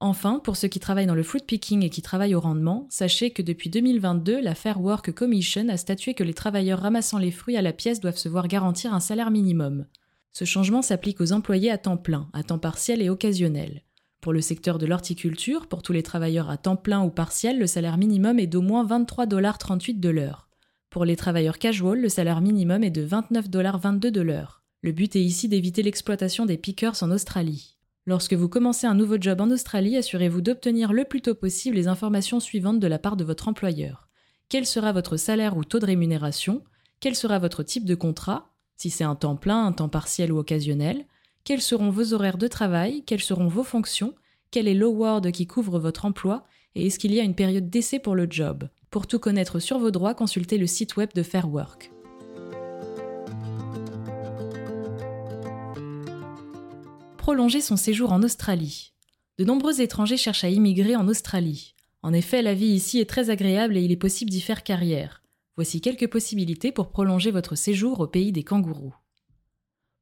Enfin, 0.00 0.40
pour 0.42 0.56
ceux 0.56 0.68
qui 0.68 0.80
travaillent 0.80 1.06
dans 1.06 1.14
le 1.14 1.22
fruit 1.22 1.42
picking 1.46 1.82
et 1.82 1.90
qui 1.90 2.02
travaillent 2.02 2.34
au 2.34 2.40
rendement, 2.40 2.86
sachez 2.90 3.30
que 3.30 3.42
depuis 3.42 3.70
2022, 3.70 4.40
la 4.40 4.54
Fair 4.54 4.80
Work 4.80 5.12
Commission 5.12 5.68
a 5.68 5.76
statué 5.76 6.14
que 6.14 6.24
les 6.24 6.34
travailleurs 6.34 6.80
ramassant 6.80 7.18
les 7.18 7.30
fruits 7.30 7.56
à 7.56 7.62
la 7.62 7.72
pièce 7.72 8.00
doivent 8.00 8.16
se 8.16 8.28
voir 8.28 8.48
garantir 8.48 8.92
un 8.92 9.00
salaire 9.00 9.30
minimum. 9.30 9.86
Ce 10.32 10.44
changement 10.44 10.82
s'applique 10.82 11.20
aux 11.20 11.32
employés 11.32 11.70
à 11.70 11.78
temps 11.78 11.96
plein, 11.96 12.28
à 12.32 12.42
temps 12.42 12.58
partiel 12.58 13.00
et 13.00 13.08
occasionnel. 13.08 13.82
Pour 14.24 14.32
le 14.32 14.40
secteur 14.40 14.78
de 14.78 14.86
l'horticulture, 14.86 15.66
pour 15.66 15.82
tous 15.82 15.92
les 15.92 16.02
travailleurs 16.02 16.48
à 16.48 16.56
temps 16.56 16.76
plein 16.76 17.02
ou 17.02 17.10
partiel, 17.10 17.58
le 17.58 17.66
salaire 17.66 17.98
minimum 17.98 18.38
est 18.38 18.46
d'au 18.46 18.62
moins 18.62 18.82
23,38$ 18.82 20.00
de 20.00 20.08
l'heure. 20.08 20.48
Pour 20.88 21.04
les 21.04 21.14
travailleurs 21.14 21.58
casual, 21.58 22.00
le 22.00 22.08
salaire 22.08 22.40
minimum 22.40 22.82
est 22.84 22.90
de 22.90 23.06
29,22$ 23.06 23.98
de 24.10 24.20
l'heure. 24.22 24.62
Le 24.80 24.92
but 24.92 25.14
est 25.14 25.22
ici 25.22 25.46
d'éviter 25.46 25.82
l'exploitation 25.82 26.46
des 26.46 26.56
pickers 26.56 27.02
en 27.02 27.10
Australie. 27.10 27.76
Lorsque 28.06 28.32
vous 28.32 28.48
commencez 28.48 28.86
un 28.86 28.94
nouveau 28.94 29.18
job 29.20 29.42
en 29.42 29.50
Australie, 29.50 29.98
assurez-vous 29.98 30.40
d'obtenir 30.40 30.94
le 30.94 31.04
plus 31.04 31.20
tôt 31.20 31.34
possible 31.34 31.76
les 31.76 31.86
informations 31.86 32.40
suivantes 32.40 32.80
de 32.80 32.86
la 32.86 32.98
part 32.98 33.18
de 33.18 33.24
votre 33.24 33.48
employeur. 33.48 34.08
Quel 34.48 34.64
sera 34.64 34.92
votre 34.92 35.18
salaire 35.18 35.58
ou 35.58 35.64
taux 35.64 35.80
de 35.80 35.84
rémunération? 35.84 36.64
Quel 36.98 37.14
sera 37.14 37.38
votre 37.38 37.62
type 37.62 37.84
de 37.84 37.94
contrat? 37.94 38.54
Si 38.78 38.88
c'est 38.88 39.04
un 39.04 39.16
temps 39.16 39.36
plein, 39.36 39.66
un 39.66 39.72
temps 39.72 39.90
partiel 39.90 40.32
ou 40.32 40.38
occasionnel 40.38 41.04
Quels 41.44 41.60
seront 41.60 41.90
vos 41.90 42.14
horaires 42.14 42.38
de 42.38 42.48
travail? 42.48 43.02
Quelles 43.04 43.20
seront 43.20 43.48
vos 43.48 43.64
fonctions? 43.64 44.14
Quel 44.50 44.66
est 44.66 44.72
l'award 44.72 45.30
qui 45.30 45.46
couvre 45.46 45.78
votre 45.78 46.06
emploi? 46.06 46.46
Et 46.74 46.86
est-ce 46.86 46.98
qu'il 46.98 47.12
y 47.12 47.20
a 47.20 47.22
une 47.22 47.34
période 47.34 47.68
d'essai 47.68 47.98
pour 47.98 48.14
le 48.14 48.26
job? 48.30 48.70
Pour 48.90 49.06
tout 49.06 49.18
connaître 49.18 49.58
sur 49.58 49.78
vos 49.78 49.90
droits, 49.90 50.14
consultez 50.14 50.56
le 50.56 50.66
site 50.66 50.96
web 50.96 51.10
de 51.14 51.22
Fairwork. 51.22 51.92
Prolonger 57.18 57.60
son 57.60 57.76
séjour 57.76 58.10
en 58.10 58.22
Australie. 58.22 58.94
De 59.36 59.44
nombreux 59.44 59.82
étrangers 59.82 60.16
cherchent 60.16 60.44
à 60.44 60.48
immigrer 60.48 60.96
en 60.96 61.08
Australie. 61.08 61.74
En 62.02 62.14
effet, 62.14 62.40
la 62.40 62.54
vie 62.54 62.68
ici 62.68 63.00
est 63.00 63.08
très 63.10 63.28
agréable 63.28 63.76
et 63.76 63.82
il 63.82 63.92
est 63.92 63.96
possible 63.96 64.30
d'y 64.30 64.40
faire 64.40 64.62
carrière. 64.62 65.22
Voici 65.56 65.82
quelques 65.82 66.08
possibilités 66.08 66.72
pour 66.72 66.88
prolonger 66.88 67.30
votre 67.30 67.54
séjour 67.54 68.00
au 68.00 68.06
pays 68.06 68.32
des 68.32 68.44
kangourous. 68.44 68.94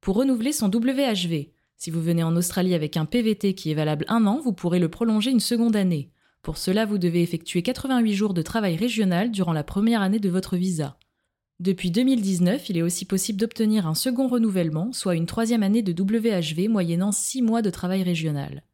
Pour 0.03 0.17
renouveler 0.17 0.51
son 0.51 0.67
WHV, 0.67 1.53
si 1.77 1.93
vous 1.93 2.03
venez 2.03 2.25
en 2.25 2.35
Australie 2.35 2.75
avec 2.75 2.97
un 2.97 3.05
PVT 3.05 3.55
qui 3.55 3.71
est 3.71 3.75
valable 3.75 4.05
un 4.09 4.27
an, 4.27 4.41
vous 4.43 4.53
pourrez 4.53 4.81
le 4.81 4.89
prolonger 4.89 5.31
une 5.31 5.39
seconde 5.39 5.77
année. 5.77 6.11
Pour 6.43 6.59
cela, 6.59 6.87
vous 6.87 6.99
devez 6.99 7.23
effectuer 7.23 7.63
88 7.63 8.13
jours 8.13 8.35
de 8.35 8.43
travail 8.43 8.75
régional 8.75 9.31
durant 9.31 9.53
la 9.53 9.63
première 9.63 10.03
année 10.03 10.19
de 10.19 10.29
votre 10.29 10.57
visa. 10.57 10.99
Depuis 11.61 11.93
2019, 11.93 12.69
il 12.69 12.79
est 12.79 12.83
aussi 12.83 13.05
possible 13.05 13.39
d'obtenir 13.39 13.87
un 13.87 13.95
second 13.95 14.27
renouvellement, 14.27 14.93
soit 14.93 15.15
une 15.15 15.27
troisième 15.27 15.63
année 15.63 15.83
de 15.83 15.93
WHV 15.93 16.69
moyennant 16.69 17.13
6 17.13 17.43
mois 17.43 17.63
de 17.63 17.71
travail 17.71 18.03
régional. 18.03 18.65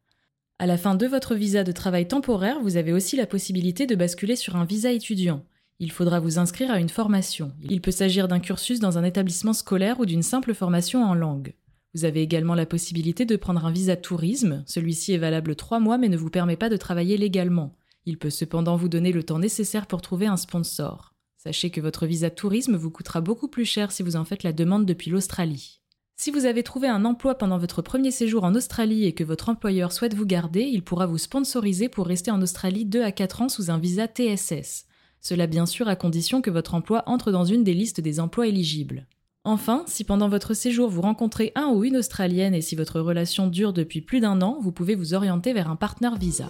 À 0.57 0.65
la 0.65 0.77
fin 0.77 0.95
de 0.95 1.05
votre 1.05 1.35
visa 1.35 1.63
de 1.63 1.71
travail 1.71 2.07
temporaire, 2.07 2.59
vous 2.59 2.75
avez 2.75 2.91
aussi 2.91 3.15
la 3.15 3.27
possibilité 3.27 3.85
de 3.85 3.95
basculer 3.95 4.35
sur 4.35 4.55
un 4.55 4.65
visa 4.65 4.91
étudiant. 4.91 5.45
Il 5.81 5.93
faudra 5.93 6.19
vous 6.19 6.39
inscrire 6.39 6.71
à 6.71 6.79
une 6.79 6.89
formation. 6.89 7.53
Il 7.61 7.79
peut 7.79 7.91
s'agir 7.91 8.27
d'un 8.27 8.41
cursus 8.41 8.81
dans 8.81 8.97
un 8.97 9.05
établissement 9.05 9.53
scolaire 9.53 10.01
ou 10.01 10.05
d'une 10.05 10.23
simple 10.23 10.53
formation 10.53 11.05
en 11.05 11.13
langue. 11.13 11.53
Vous 11.95 12.03
avez 12.03 12.21
également 12.21 12.53
la 12.53 12.65
possibilité 12.65 13.25
de 13.25 13.37
prendre 13.37 13.65
un 13.65 13.71
visa 13.71 13.95
tourisme. 13.95 14.63
Celui-ci 14.67 15.13
est 15.13 15.17
valable 15.17 15.55
3 15.55 15.79
mois 15.79 15.97
mais 15.97 16.09
ne 16.09 16.17
vous 16.17 16.29
permet 16.29 16.57
pas 16.57 16.67
de 16.69 16.75
travailler 16.75 17.17
légalement. 17.17 17.77
Il 18.05 18.17
peut 18.17 18.29
cependant 18.29 18.75
vous 18.75 18.89
donner 18.89 19.13
le 19.13 19.23
temps 19.23 19.39
nécessaire 19.39 19.87
pour 19.87 20.01
trouver 20.01 20.25
un 20.25 20.35
sponsor. 20.35 21.13
Sachez 21.37 21.69
que 21.69 21.79
votre 21.79 22.05
visa 22.05 22.29
tourisme 22.29 22.75
vous 22.75 22.91
coûtera 22.91 23.21
beaucoup 23.21 23.47
plus 23.47 23.63
cher 23.63 23.93
si 23.93 24.03
vous 24.03 24.17
en 24.17 24.25
faites 24.25 24.43
la 24.43 24.51
demande 24.51 24.85
depuis 24.85 25.09
l'Australie. 25.11 25.79
Si 26.17 26.31
vous 26.31 26.43
avez 26.43 26.63
trouvé 26.63 26.89
un 26.89 27.05
emploi 27.05 27.35
pendant 27.35 27.57
votre 27.57 27.81
premier 27.81 28.11
séjour 28.11 28.43
en 28.43 28.53
Australie 28.53 29.05
et 29.05 29.13
que 29.13 29.23
votre 29.23 29.47
employeur 29.47 29.93
souhaite 29.93 30.13
vous 30.13 30.25
garder, 30.25 30.63
il 30.63 30.83
pourra 30.83 31.05
vous 31.05 31.17
sponsoriser 31.17 31.87
pour 31.87 32.07
rester 32.07 32.31
en 32.31 32.41
Australie 32.41 32.83
2 32.83 33.01
à 33.01 33.13
4 33.13 33.43
ans 33.43 33.49
sous 33.49 33.71
un 33.71 33.77
visa 33.77 34.07
TSS. 34.07 34.88
Cela 35.21 35.47
bien 35.47 35.65
sûr 35.65 35.87
à 35.87 35.95
condition 35.95 36.41
que 36.41 36.49
votre 36.49 36.75
emploi 36.75 37.03
entre 37.05 37.31
dans 37.31 37.45
une 37.45 37.63
des 37.63 37.73
listes 37.73 38.01
des 38.01 38.19
emplois 38.19 38.47
éligibles. 38.47 39.05
Enfin, 39.43 39.83
si 39.87 40.03
pendant 40.03 40.29
votre 40.29 40.53
séjour 40.53 40.89
vous 40.89 41.01
rencontrez 41.01 41.51
un 41.55 41.67
ou 41.67 41.83
une 41.83 41.97
Australienne 41.97 42.53
et 42.53 42.61
si 42.61 42.75
votre 42.75 42.99
relation 42.99 43.47
dure 43.47 43.73
depuis 43.73 44.01
plus 44.01 44.19
d'un 44.19 44.41
an, 44.41 44.57
vous 44.61 44.71
pouvez 44.71 44.95
vous 44.95 45.13
orienter 45.13 45.53
vers 45.53 45.69
un 45.69 45.75
partenaire 45.75 46.17
visa. 46.17 46.49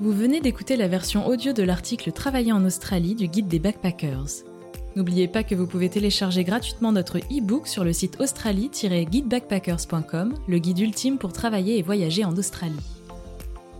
Vous 0.00 0.12
venez 0.12 0.40
d'écouter 0.40 0.76
la 0.76 0.88
version 0.88 1.28
audio 1.28 1.52
de 1.52 1.62
l'article 1.62 2.10
Travailler 2.10 2.52
en 2.52 2.64
Australie 2.64 3.14
du 3.14 3.28
guide 3.28 3.46
des 3.46 3.60
backpackers. 3.60 4.51
N'oubliez 4.94 5.28
pas 5.28 5.42
que 5.42 5.54
vous 5.54 5.66
pouvez 5.66 5.88
télécharger 5.88 6.44
gratuitement 6.44 6.92
notre 6.92 7.18
e-book 7.18 7.66
sur 7.66 7.84
le 7.84 7.92
site 7.92 8.20
australie-guidebackpackers.com, 8.20 10.34
le 10.46 10.58
guide 10.58 10.78
ultime 10.80 11.18
pour 11.18 11.32
travailler 11.32 11.78
et 11.78 11.82
voyager 11.82 12.24
en 12.24 12.36
Australie. 12.36 12.78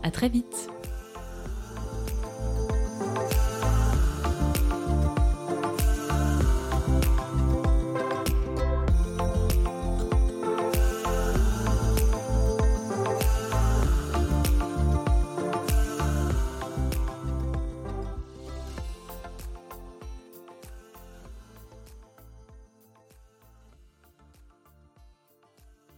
À 0.02 0.10
très 0.10 0.28
vite! 0.28 0.68